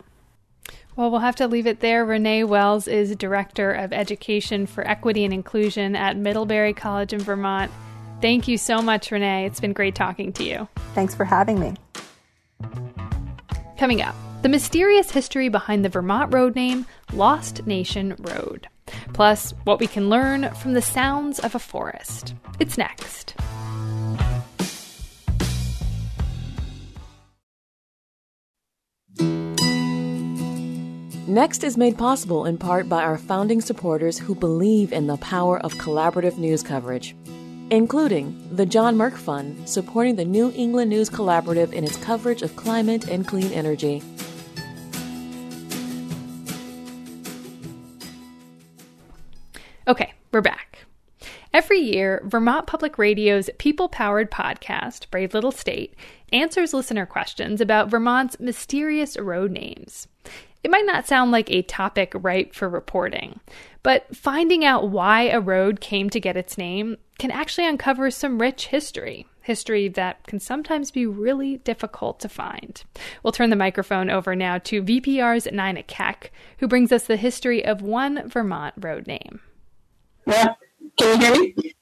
[0.96, 2.06] Well, we'll have to leave it there.
[2.06, 7.72] Renee Wells is Director of Education for Equity and Inclusion at Middlebury College in Vermont.
[8.22, 9.46] Thank you so much, Renee.
[9.46, 10.68] It's been great talking to you.
[10.94, 11.74] Thanks for having me.
[13.78, 18.68] Coming up, the mysterious history behind the Vermont road name Lost Nation Road.
[19.14, 22.36] Plus, what we can learn from the sounds of a forest.
[22.60, 23.36] It's next.
[31.34, 35.60] Next is made possible in part by our founding supporters who believe in the power
[35.62, 37.16] of collaborative news coverage,
[37.72, 42.56] including the John Merck Fund, supporting the New England News Collaborative in its coverage of
[42.56, 44.04] climate and clean energy.
[49.88, 50.86] Okay, we're back.
[51.52, 55.96] Every year, Vermont Public Radio's people powered podcast, Brave Little State,
[56.32, 60.08] answers listener questions about Vermont's mysterious road names.
[60.64, 63.42] It might not sound like a topic ripe for reporting,
[63.84, 68.40] but finding out why a road came to get its name can actually uncover some
[68.40, 69.28] rich history.
[69.42, 72.82] History that can sometimes be really difficult to find.
[73.22, 77.66] We'll turn the microphone over now to VPR's Nina Keck, who brings us the history
[77.66, 79.42] of one Vermont road name.
[80.26, 80.54] Yeah.
[80.98, 81.74] Can you hear me?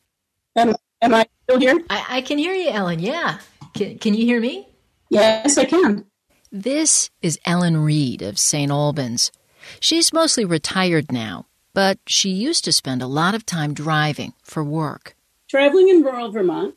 [0.56, 1.80] Am, am I still here?
[1.88, 2.98] I, I can hear you, Ellen.
[2.98, 3.38] Yeah.
[3.76, 4.67] Can, can you hear me?
[5.12, 6.06] Yes, I can.
[6.54, 8.70] This is Ellen Reed of St.
[8.70, 9.32] Albans.
[9.80, 14.62] She's mostly retired now, but she used to spend a lot of time driving for
[14.62, 15.16] work.
[15.50, 16.76] Traveling in rural Vermont,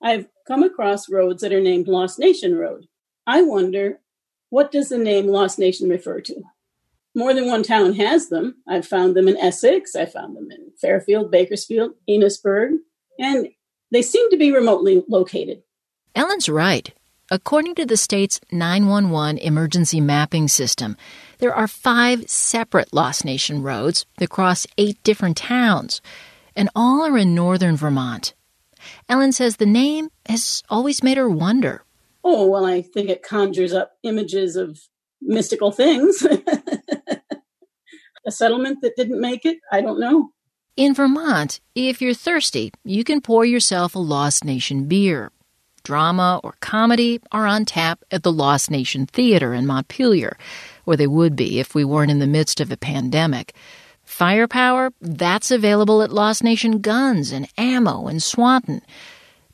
[0.00, 2.86] I've come across roads that are named Lost Nation Road.
[3.26, 3.98] I wonder,
[4.48, 6.44] what does the name Lost Nation refer to?
[7.12, 8.62] More than one town has them.
[8.68, 12.76] I've found them in Essex, I found them in Fairfield, Bakersfield, Enosburg,
[13.18, 13.48] and
[13.90, 15.64] they seem to be remotely located.
[16.14, 16.92] Ellen's right.
[17.32, 20.96] According to the state's 911 emergency mapping system,
[21.38, 26.00] there are five separate Lost Nation roads that cross eight different towns,
[26.56, 28.34] and all are in northern Vermont.
[29.08, 31.84] Ellen says the name has always made her wonder.
[32.24, 34.80] Oh, well, I think it conjures up images of
[35.22, 36.26] mystical things.
[38.26, 39.58] A settlement that didn't make it?
[39.70, 40.30] I don't know.
[40.76, 45.30] In Vermont, if you're thirsty, you can pour yourself a Lost Nation beer
[45.90, 50.38] drama, or comedy are on tap at the Lost Nation Theater in Montpelier,
[50.84, 53.54] where they would be if we weren't in the midst of a pandemic.
[54.04, 58.82] Firepower, that's available at Lost Nation Guns and Ammo in Swanton.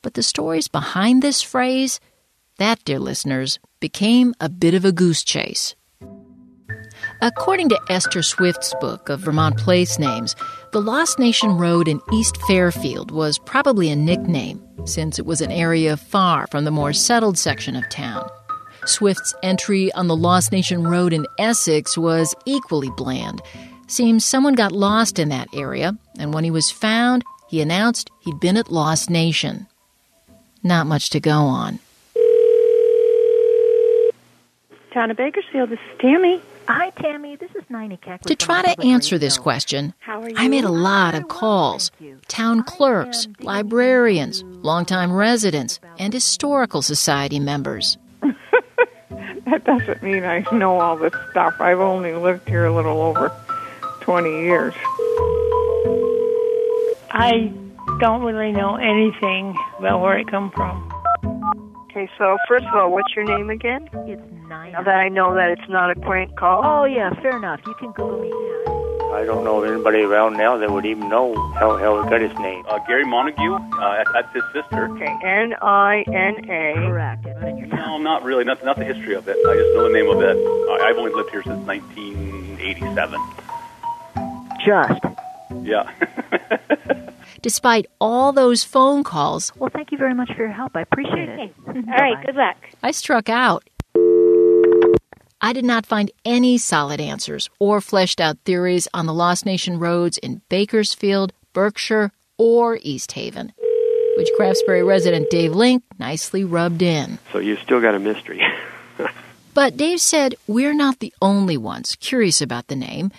[0.03, 2.01] But the stories behind this phrase,
[2.59, 5.75] that, dear listeners, became a bit of a goose chase.
[7.23, 10.37] According to Esther Swift's book of Vermont place names,
[10.73, 15.51] the Lost Nation Road in East Fairfield was probably a nickname, since it was an
[15.51, 18.29] area far from the more settled section of town.
[18.85, 23.41] Swift's entry on the Lost Nation Road in Essex was equally bland.
[23.89, 28.41] Seems someone got lost in that area, and when he was found, he announced he'd
[28.41, 29.67] been at Lost Nation.
[30.63, 31.79] Not much to go on.
[34.97, 35.69] town of Bakersfield.
[35.69, 36.41] This is Tammy.
[36.69, 37.37] Hi, Tammy.
[37.37, 38.23] This is Nina Keck.
[38.23, 41.93] To try to answer this question, I made a lot of calls.
[42.27, 47.99] Town clerks, librarians, longtime residents, and historical society members.
[48.21, 51.55] that doesn't mean I know all this stuff.
[51.61, 53.31] I've only lived here a little over
[54.01, 54.75] 20 years.
[57.11, 57.53] I
[58.01, 60.93] don't really know anything about where it come from.
[61.91, 63.89] Okay, so first of all, what's your name again?
[64.07, 64.73] It's nine.
[64.73, 66.63] Now that I know that it's not a prank call.
[66.65, 67.61] Oh yeah, fair enough.
[67.67, 68.33] You can Google me.
[69.13, 72.21] I don't know of anybody around now that would even know how, how he got
[72.21, 72.65] his name.
[72.69, 74.91] Uh, Gary Montague, uh, that's his sister.
[74.93, 76.75] Okay, N I N A.
[76.75, 77.25] Correct.
[77.73, 78.45] No, not really.
[78.45, 79.37] Not, not the history of it.
[79.47, 80.37] I just know the name of it.
[80.37, 83.21] I, I've only lived here since 1987.
[84.65, 85.01] Just.
[85.63, 85.91] Yeah.
[87.43, 90.77] Despite all those phone calls, Well, thank you very much for your help.
[90.77, 91.55] I appreciate it.
[91.67, 92.57] All right, good luck.
[92.83, 93.65] I struck out.
[95.41, 99.79] I did not find any solid answers or fleshed out theories on the Lost Nation
[99.79, 103.53] roads in Bakersfield, Berkshire, or East Haven,
[104.17, 107.19] which Craftsbury resident Dave Link nicely rubbed in.
[107.33, 108.43] So you still got a mystery.
[109.57, 113.11] But Dave said we're not the only ones curious about the name.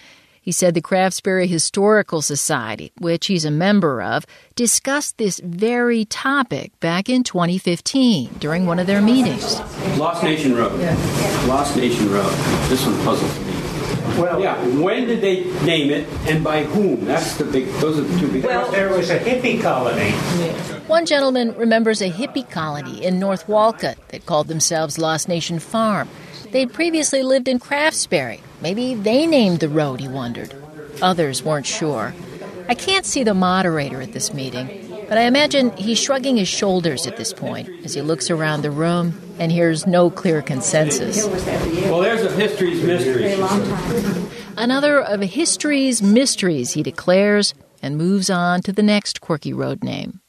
[0.48, 4.26] He said the Craftsbury Historical Society, which he's a member of,
[4.56, 9.60] discussed this very topic back in 2015 during one of their meetings.
[9.98, 10.80] Lost Nation Road.
[11.50, 12.32] Lost Nation Road.
[12.70, 14.22] This one puzzles me.
[14.22, 14.56] Well, yeah.
[14.80, 17.04] When did they name it, and by whom?
[17.04, 17.68] That's the big.
[17.82, 18.46] Those are the two big.
[18.46, 20.12] Well, there was a hippie colony.
[20.88, 26.08] One gentleman remembers a hippie colony in North Wolcott that called themselves Lost Nation Farm.
[26.52, 28.42] They'd previously lived in Craftsbury.
[28.62, 30.54] Maybe they named the road, he wondered.
[31.02, 32.14] Others weren't sure.
[32.68, 37.08] I can't see the moderator at this meeting, but I imagine he's shrugging his shoulders
[37.08, 41.26] at this point as he looks around the room and hears no clear consensus.
[41.26, 43.34] Well, there's a history's mystery.
[44.58, 50.22] Another of history's mysteries, he declares, and moves on to the next quirky road name.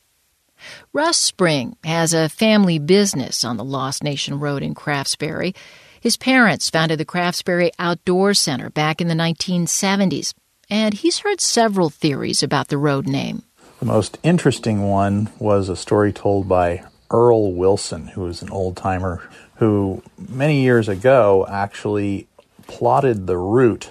[0.92, 5.56] Russ Spring has a family business on the Lost Nation Road in Craftsbury.
[6.00, 10.32] His parents founded the Craftsbury Outdoor Center back in the 1970s,
[10.70, 13.42] and he's heard several theories about the road name.
[13.80, 18.76] The most interesting one was a story told by Earl Wilson, who was an old
[18.76, 22.28] timer who many years ago actually
[22.66, 23.90] plotted the route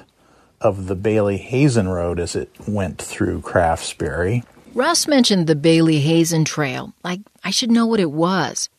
[0.62, 4.44] of the Bayley Hazen Road as it went through Craftsbury.
[4.74, 8.70] Russ mentioned the Bayley Hazen Trail, like I should know what it was.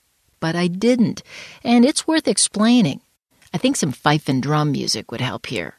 [0.41, 1.22] But I didn't,
[1.64, 3.01] and it's worth explaining.
[3.53, 5.74] I think some fife and drum music would help here.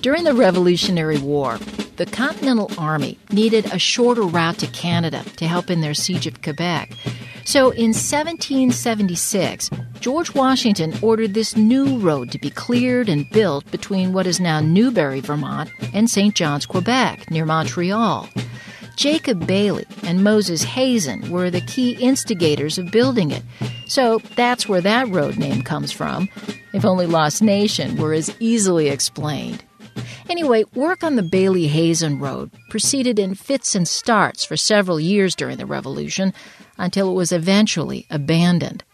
[0.00, 1.58] During the Revolutionary War,
[1.96, 6.42] the Continental Army needed a shorter route to Canada to help in their siege of
[6.42, 6.90] Quebec.
[7.44, 9.70] So in 1776,
[10.00, 14.60] George Washington ordered this new road to be cleared and built between what is now
[14.60, 16.34] Newbury, Vermont, and St.
[16.34, 18.28] John's, Quebec, near Montreal.
[18.96, 23.42] Jacob Bayley and Moses Hazen were the key instigators of building it.
[23.86, 26.28] So that's where that road name comes from.
[26.72, 29.64] If only Lost Nation were as easily explained.
[30.28, 35.34] Anyway, work on the Bayley Hazen Road proceeded in fits and starts for several years
[35.34, 36.32] during the Revolution
[36.78, 38.84] until it was eventually abandoned.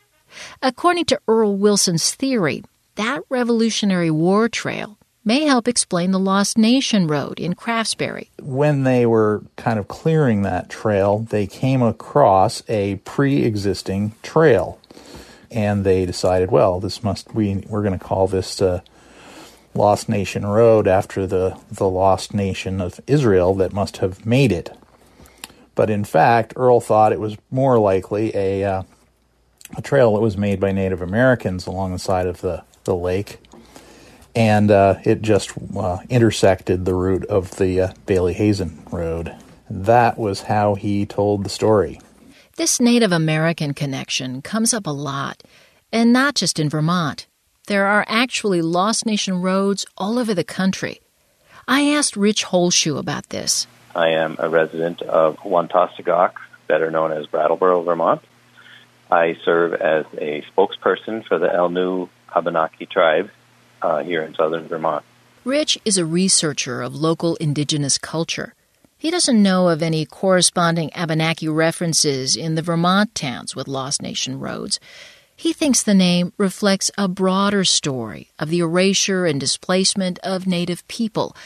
[0.62, 2.64] According to Earl Wilson's theory,
[2.96, 8.28] that Revolutionary War trail may help explain the Lost Nation Road in Craftsbury.
[8.40, 14.80] When they were kind of clearing that trail, they came across a pre-existing trail,
[15.50, 18.80] and they decided, well, this must we we're going to call this uh,
[19.74, 24.76] Lost Nation Road after the the lost nation of Israel that must have made it.
[25.74, 28.82] But in fact, Earl thought it was more likely a uh,
[29.76, 33.38] a trail that was made by Native Americans along the side of the, the lake
[34.38, 39.34] and uh, it just uh, intersected the route of the uh, Bayley Hazen Road.
[39.68, 42.00] That was how he told the story.
[42.54, 45.42] This Native American connection comes up a lot,
[45.92, 47.26] and not just in Vermont.
[47.66, 51.00] There are actually Lost Nation roads all over the country.
[51.66, 53.66] I asked Rich Holschuh about this.
[53.96, 56.34] I am a resident of Wantostegok,
[56.68, 58.22] better known as Brattleboro, Vermont.
[59.10, 63.30] I serve as a spokesperson for the Elnu Abenaki tribe
[63.82, 65.04] uh, here in southern Vermont.
[65.44, 68.54] Rich is a researcher of local indigenous culture.
[68.98, 74.40] He doesn't know of any corresponding Abenaki references in the Vermont towns with Lost Nation
[74.40, 74.80] roads.
[75.36, 80.86] He thinks the name reflects a broader story of the erasure and displacement of Native
[80.88, 81.36] people,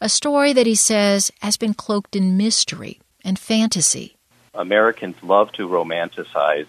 [0.00, 4.16] a story that he says has been cloaked in mystery and fantasy.
[4.54, 6.66] Americans love to romanticize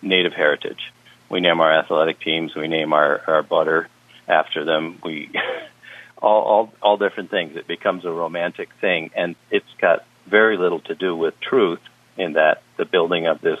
[0.00, 0.92] Native heritage.
[1.28, 2.54] We name our athletic teams.
[2.54, 3.88] We name our, our butter
[4.30, 4.98] after them.
[5.04, 5.30] We
[6.18, 7.56] all, all all different things.
[7.56, 11.80] It becomes a romantic thing, and it's got very little to do with truth.
[12.16, 13.60] In that the building of this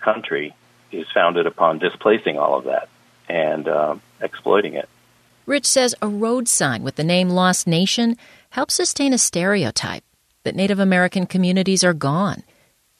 [0.00, 0.54] country
[0.90, 2.88] is founded upon displacing all of that
[3.28, 4.88] and um, exploiting it.
[5.46, 8.16] Rich says a road sign with the name Lost Nation
[8.50, 10.04] helps sustain a stereotype
[10.44, 12.42] that Native American communities are gone.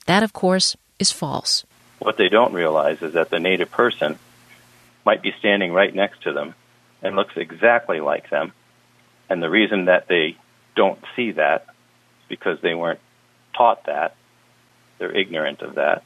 [0.07, 1.65] That, of course, is false.
[2.01, 4.19] What they don't realize is that the Native person
[5.07, 6.55] might be standing right next to them
[7.05, 8.53] and looks exactly like them.
[9.29, 10.37] And the reason that they
[10.75, 13.01] don't see that is because they weren't
[13.57, 14.17] taught that.
[14.99, 16.03] They're ignorant of that.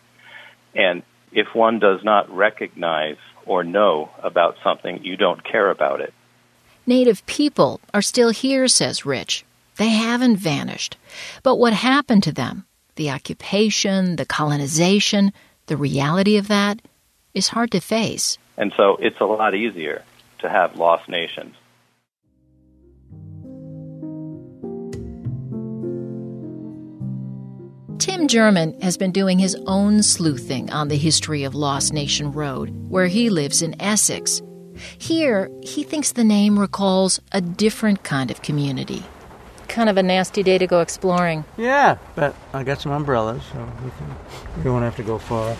[0.74, 6.12] And if one does not recognize or know about something, you don't care about it.
[6.86, 9.44] Native people are still here, says Rich.
[9.76, 10.96] They haven't vanished.
[11.42, 15.32] But what happened to them, the occupation, the colonization,
[15.66, 16.80] the reality of that,
[17.34, 18.38] is hard to face.
[18.56, 20.02] And so it's a lot easier
[20.40, 21.54] to have lost nations.
[27.98, 32.70] Tim Jerman has been doing his own sleuthing on the history of Lost Nation Road,
[32.88, 34.40] where he lives in Essex.
[34.98, 39.02] Here, he thinks the name recalls a different kind of community.
[39.66, 41.44] Kind of a nasty day to go exploring.
[41.56, 45.56] Yeah, but I got some umbrellas, so we, can, we won't have to go far.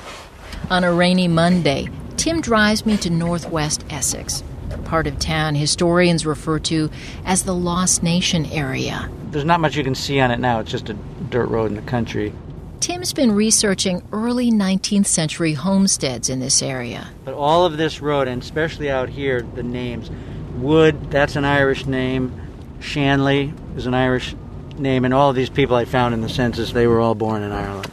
[0.70, 6.26] On a rainy Monday, Tim drives me to northwest Essex, a part of town historians
[6.26, 6.90] refer to
[7.24, 9.10] as the Lost Nation area.
[9.30, 11.76] There's not much you can see on it now, it's just a dirt road in
[11.76, 12.34] the country.
[12.80, 17.08] Tim's been researching early 19th century homesteads in this area.
[17.24, 20.10] But all of this road, and especially out here, the names
[20.58, 22.32] Wood, that's an Irish name.
[22.80, 24.34] Shanley is an Irish
[24.76, 27.42] name, and all of these people I found in the census, they were all born
[27.42, 27.90] in Ireland.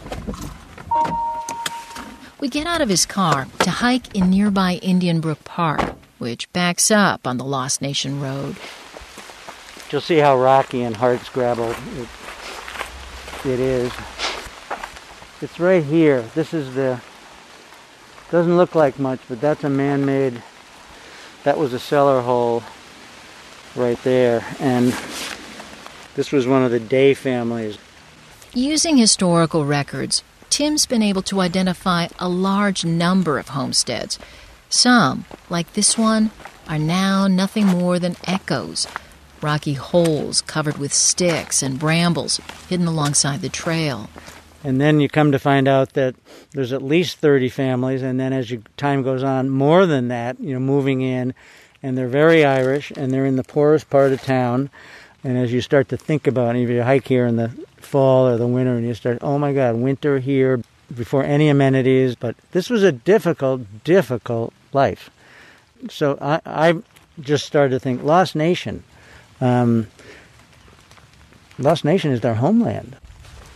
[2.40, 6.92] We get out of his car to hike in nearby Indian Brook Park, which backs
[6.92, 8.56] up on the Lost Nation Road.
[9.92, 13.92] You'll see how rocky and hardscrabble it, it is.
[15.42, 16.22] It's right here.
[16.34, 17.02] This is the.
[18.32, 20.42] Doesn't look like much, but that's a man-made.
[21.44, 22.64] That was a cellar hole,
[23.76, 24.96] right there, and
[26.16, 27.78] this was one of the Day families.
[28.54, 34.18] Using historical records, Tim's been able to identify a large number of homesteads.
[34.70, 36.32] Some, like this one,
[36.68, 38.88] are now nothing more than echoes
[39.46, 44.10] rocky holes covered with sticks and brambles hidden alongside the trail.
[44.64, 46.16] And then you come to find out that
[46.52, 50.40] there's at least 30 families, and then as you, time goes on, more than that,
[50.40, 51.36] you know, moving in,
[51.84, 54.72] and they're very Irish, and they're in the poorest part of town.
[55.24, 58.28] And as you start to think about it, if you hike here in the fall
[58.28, 60.64] or the winter, and you start, oh my God, winter here
[60.94, 62.16] before any amenities.
[62.16, 65.10] But this was a difficult, difficult life.
[65.90, 66.76] So I, I
[67.20, 68.84] just started to think, Lost Nation.
[69.42, 69.88] Um,
[71.58, 72.98] Lost Nation is their homeland.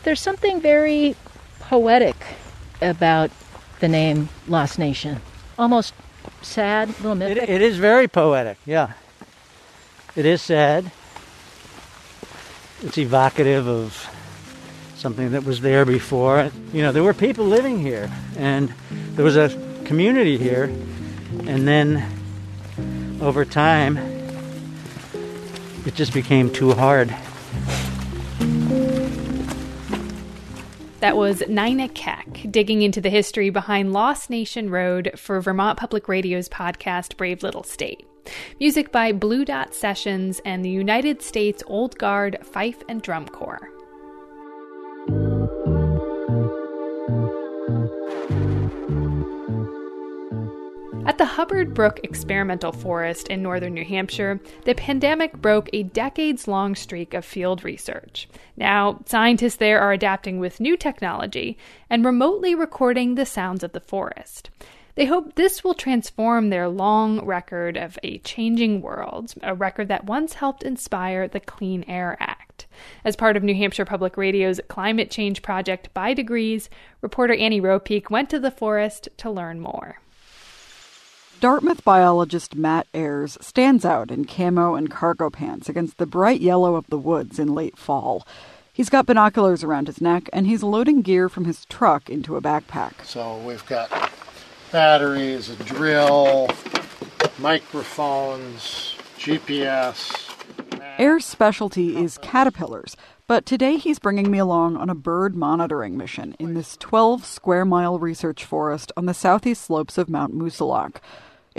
[0.03, 1.15] There's something very
[1.59, 2.15] poetic
[2.81, 3.31] about
[3.79, 5.21] the name Lost Nation.
[5.57, 5.93] Almost
[6.41, 7.43] sad, a little mythic.
[7.43, 8.93] It, it is very poetic, yeah.
[10.15, 10.91] It is sad.
[12.81, 14.09] It's evocative of
[14.99, 16.51] something that was there before.
[16.73, 18.73] You know, there were people living here, and
[19.15, 19.49] there was a
[19.85, 20.65] community here,
[21.45, 22.05] and then
[23.21, 23.97] over time,
[25.85, 27.15] it just became too hard.
[30.99, 36.09] That was Nina Keck digging into the history behind Lost Nation Road for Vermont Public
[36.09, 38.05] Radio's podcast Brave Little State.
[38.59, 43.69] Music by Blue Dot Sessions and the United States Old Guard Fife and Drum Corps.
[51.09, 56.47] At the Hubbard Brook Experimental Forest in northern New Hampshire, the pandemic broke a decades
[56.47, 58.29] long streak of field research.
[58.55, 61.57] Now, scientists there are adapting with new technology
[61.89, 64.51] and remotely recording the sounds of the forest.
[64.93, 70.05] They hope this will transform their long record of a changing world, a record that
[70.05, 72.67] once helped inspire the Clean Air Act.
[73.03, 76.69] As part of New Hampshire Public Radio's climate change project by degrees,
[77.01, 79.97] reporter Annie Ropeek went to the forest to learn more.
[81.39, 86.75] Dartmouth biologist Matt Ayres stands out in camo and cargo pants against the bright yellow
[86.75, 88.27] of the woods in late fall.
[88.73, 92.41] He's got binoculars around his neck and he's loading gear from his truck into a
[92.41, 93.05] backpack.
[93.05, 94.11] So we've got
[94.73, 96.49] batteries, a drill,
[97.37, 100.11] microphones, GPS.
[100.97, 106.35] Ayres' specialty is caterpillars, But today he's bringing me along on a bird monitoring mission
[106.37, 110.97] in this 12 square mile research forest on the southeast slopes of Mount Moosilauke.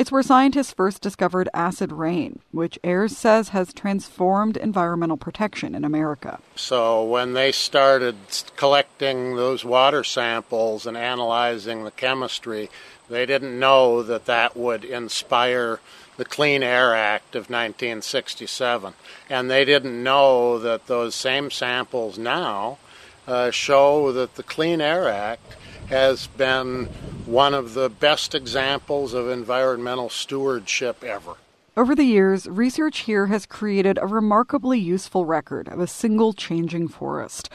[0.00, 5.84] It's where scientists first discovered acid rain, which Ayres says has transformed environmental protection in
[5.84, 6.40] America.
[6.56, 8.16] So when they started
[8.56, 12.70] collecting those water samples and analyzing the chemistry,
[13.10, 15.80] they didn't know that that would inspire
[16.16, 18.94] the Clean Air Act of 1967.
[19.28, 22.78] And they didn't know that those same samples now
[23.26, 25.56] uh, show that the Clean Air Act
[25.90, 26.86] has been
[27.26, 31.34] one of the best examples of environmental stewardship ever.
[31.76, 36.88] Over the years, research here has created a remarkably useful record of a single changing
[36.88, 37.50] forest.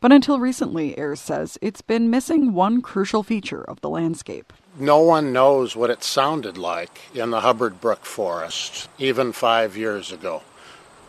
[0.00, 5.00] But until recently, Ayres says, it's been missing one crucial feature of the landscape no
[5.00, 10.42] one knows what it sounded like in the Hubbard Brook Forest, even five years ago.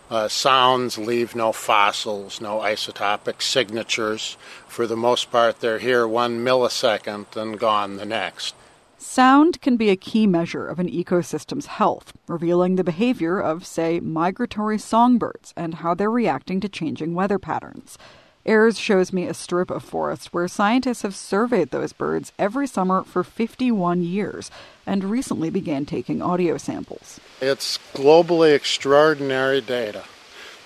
[0.09, 4.37] Uh, sounds leave no fossils, no isotopic signatures.
[4.67, 8.55] For the most part, they're here one millisecond and gone the next.
[8.97, 13.99] Sound can be a key measure of an ecosystem's health, revealing the behavior of, say,
[13.99, 17.97] migratory songbirds and how they're reacting to changing weather patterns.
[18.45, 23.03] Ayres shows me a strip of forest where scientists have surveyed those birds every summer
[23.03, 24.49] for 51 years
[24.85, 27.19] and recently began taking audio samples.
[27.41, 30.05] It's globally extraordinary data,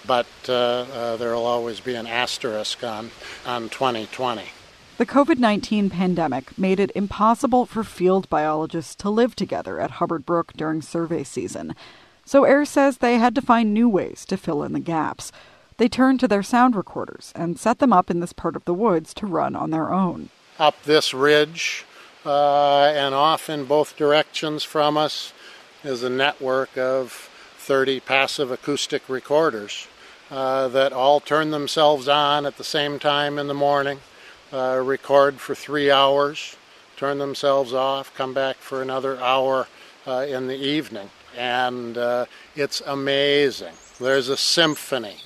[0.05, 3.09] but uh, uh, there will always be an asterisk on,
[3.45, 4.43] on 2020.
[4.97, 10.23] The COVID 19 pandemic made it impossible for field biologists to live together at Hubbard
[10.23, 11.75] Brook during survey season.
[12.25, 15.31] So Ayres says they had to find new ways to fill in the gaps.
[15.77, 18.73] They turned to their sound recorders and set them up in this part of the
[18.73, 20.29] woods to run on their own.
[20.59, 21.85] Up this ridge
[22.25, 25.33] uh, and off in both directions from us
[25.83, 29.87] is a network of 30 passive acoustic recorders
[30.29, 33.99] uh, that all turn themselves on at the same time in the morning,
[34.51, 36.55] uh, record for three hours,
[36.97, 39.67] turn themselves off, come back for another hour
[40.07, 41.09] uh, in the evening.
[41.35, 43.73] And uh, it's amazing.
[43.99, 45.17] There's a symphony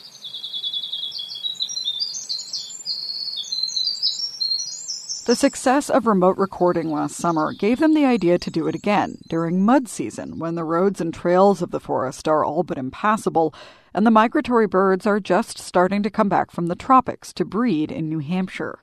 [5.28, 9.18] The success of remote recording last summer gave them the idea to do it again
[9.28, 13.54] during mud season when the roads and trails of the forest are all but impassable
[13.94, 17.92] and the migratory birds are just starting to come back from the tropics to breed
[17.92, 18.80] in New Hampshire.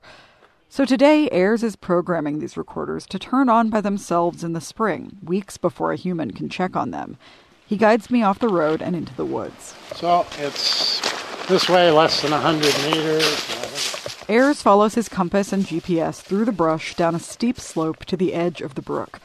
[0.69, 5.17] So today, Ayres is programming these recorders to turn on by themselves in the spring,
[5.23, 7.17] weeks before a human can check on them.
[7.65, 9.73] He guides me off the road and into the woods.
[9.95, 11.01] So it's
[11.47, 13.64] this way, less than 100 meters.
[14.27, 18.33] Ayres follows his compass and GPS through the brush down a steep slope to the
[18.33, 19.19] edge of the brook.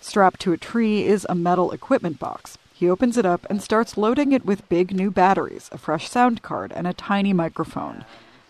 [0.00, 2.56] Strapped to a tree is a metal equipment box.
[2.72, 6.42] He opens it up and starts loading it with big new batteries, a fresh sound
[6.42, 8.04] card, and a tiny microphone.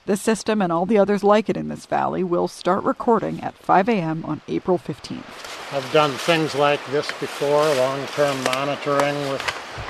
[0.05, 3.55] This system and all the others like it in this valley will start recording at
[3.55, 4.27] 5 a.m.
[4.27, 5.73] on April 15th.
[5.73, 9.41] I've done things like this before, long term monitoring with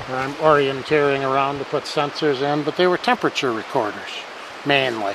[0.06, 3.98] where I'm orienteering around to put sensors in, but they were temperature recorders
[4.64, 5.14] mainly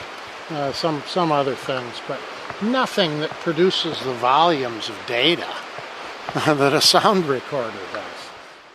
[0.50, 2.20] uh, some some other things, but
[2.62, 5.48] nothing that produces the volumes of data
[6.46, 8.04] that a sound recorder does.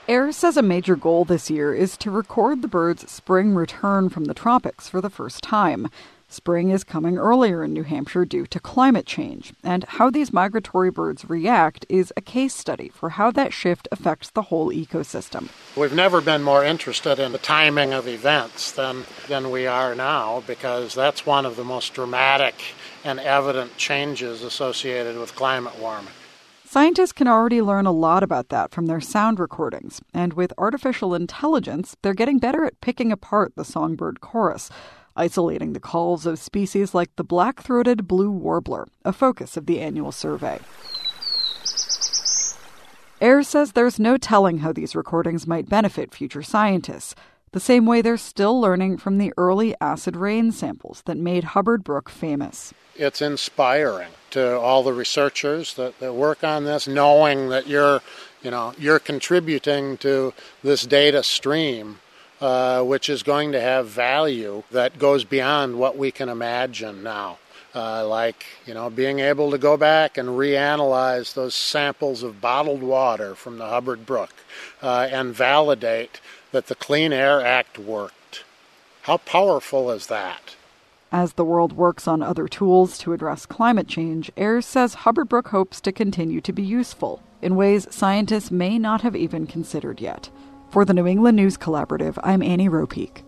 [0.07, 4.27] Ayres says a major goal this year is to record the bird's spring return from
[4.27, 5.89] the tropics for the first time.
[6.35, 10.91] Spring is coming earlier in New Hampshire due to climate change, and how these migratory
[10.91, 15.49] birds react is a case study for how that shift affects the whole ecosystem.
[15.77, 20.43] We've never been more interested in the timing of events than, than we are now
[20.45, 22.57] because that's one of the most dramatic
[23.05, 26.11] and evident changes associated with climate warming.
[26.65, 31.15] Scientists can already learn a lot about that from their sound recordings, and with artificial
[31.15, 34.69] intelligence, they're getting better at picking apart the songbird chorus
[35.17, 39.81] isolating the calls of species like the black throated blue warbler, a focus of the
[39.81, 40.59] annual survey.
[43.21, 47.15] Ayres says there's no telling how these recordings might benefit future scientists,
[47.53, 51.85] the same way they're still learning from the early acid rain samples that made Hubbard
[51.85, 52.75] Brook famous.
[52.97, 58.03] It's inspiring to all the researchers that, that work on this, knowing that you're,
[58.43, 60.35] you know, you're contributing to
[60.65, 62.01] this data stream
[62.45, 67.39] uh, which is going to have value that goes beyond what we can imagine now.
[67.75, 72.83] Uh, like you know being able to go back and reanalyze those samples of bottled
[72.83, 74.35] water from the Hubbard Brook
[74.83, 76.21] uh, and validate
[76.53, 78.45] that the Clean Air Act worked.
[79.03, 80.55] How powerful is that?
[81.11, 85.49] As the world works on other tools to address climate change, Ayres says Hubbard Brook
[85.49, 90.29] hopes to continue to be useful in ways scientists may not have even considered yet.
[90.75, 93.23] For the New England News Collaborative, I'm Annie Ropeek.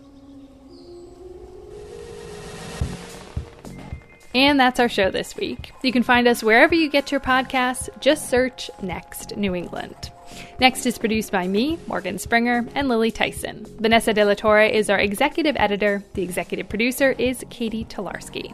[4.35, 5.71] And that's our show this week.
[5.81, 7.87] You can find us wherever you get your podcasts.
[8.01, 10.11] Just search Next New England.
[10.59, 13.65] Next is produced by me, Morgan Springer, and Lily Tyson.
[13.79, 16.03] Vanessa De La Torre is our executive editor.
[16.15, 18.53] The executive producer is Katie Tolarski.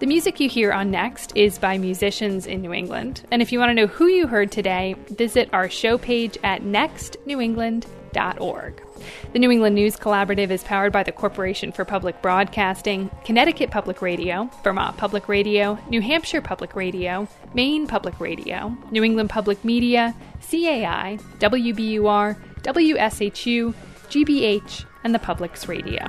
[0.00, 3.22] The music you hear on Next is by musicians in New England.
[3.30, 6.64] And if you want to know who you heard today, visit our show page at
[9.32, 14.00] The New England News Collaborative is powered by the Corporation for Public Broadcasting, Connecticut Public
[14.00, 20.14] Radio, Vermont Public Radio, New Hampshire Public Radio, Maine Public Radio, New England Public Media,
[20.40, 23.74] CAI, WBUR, WSHU,
[24.08, 26.08] GBH, and the Public's Radio.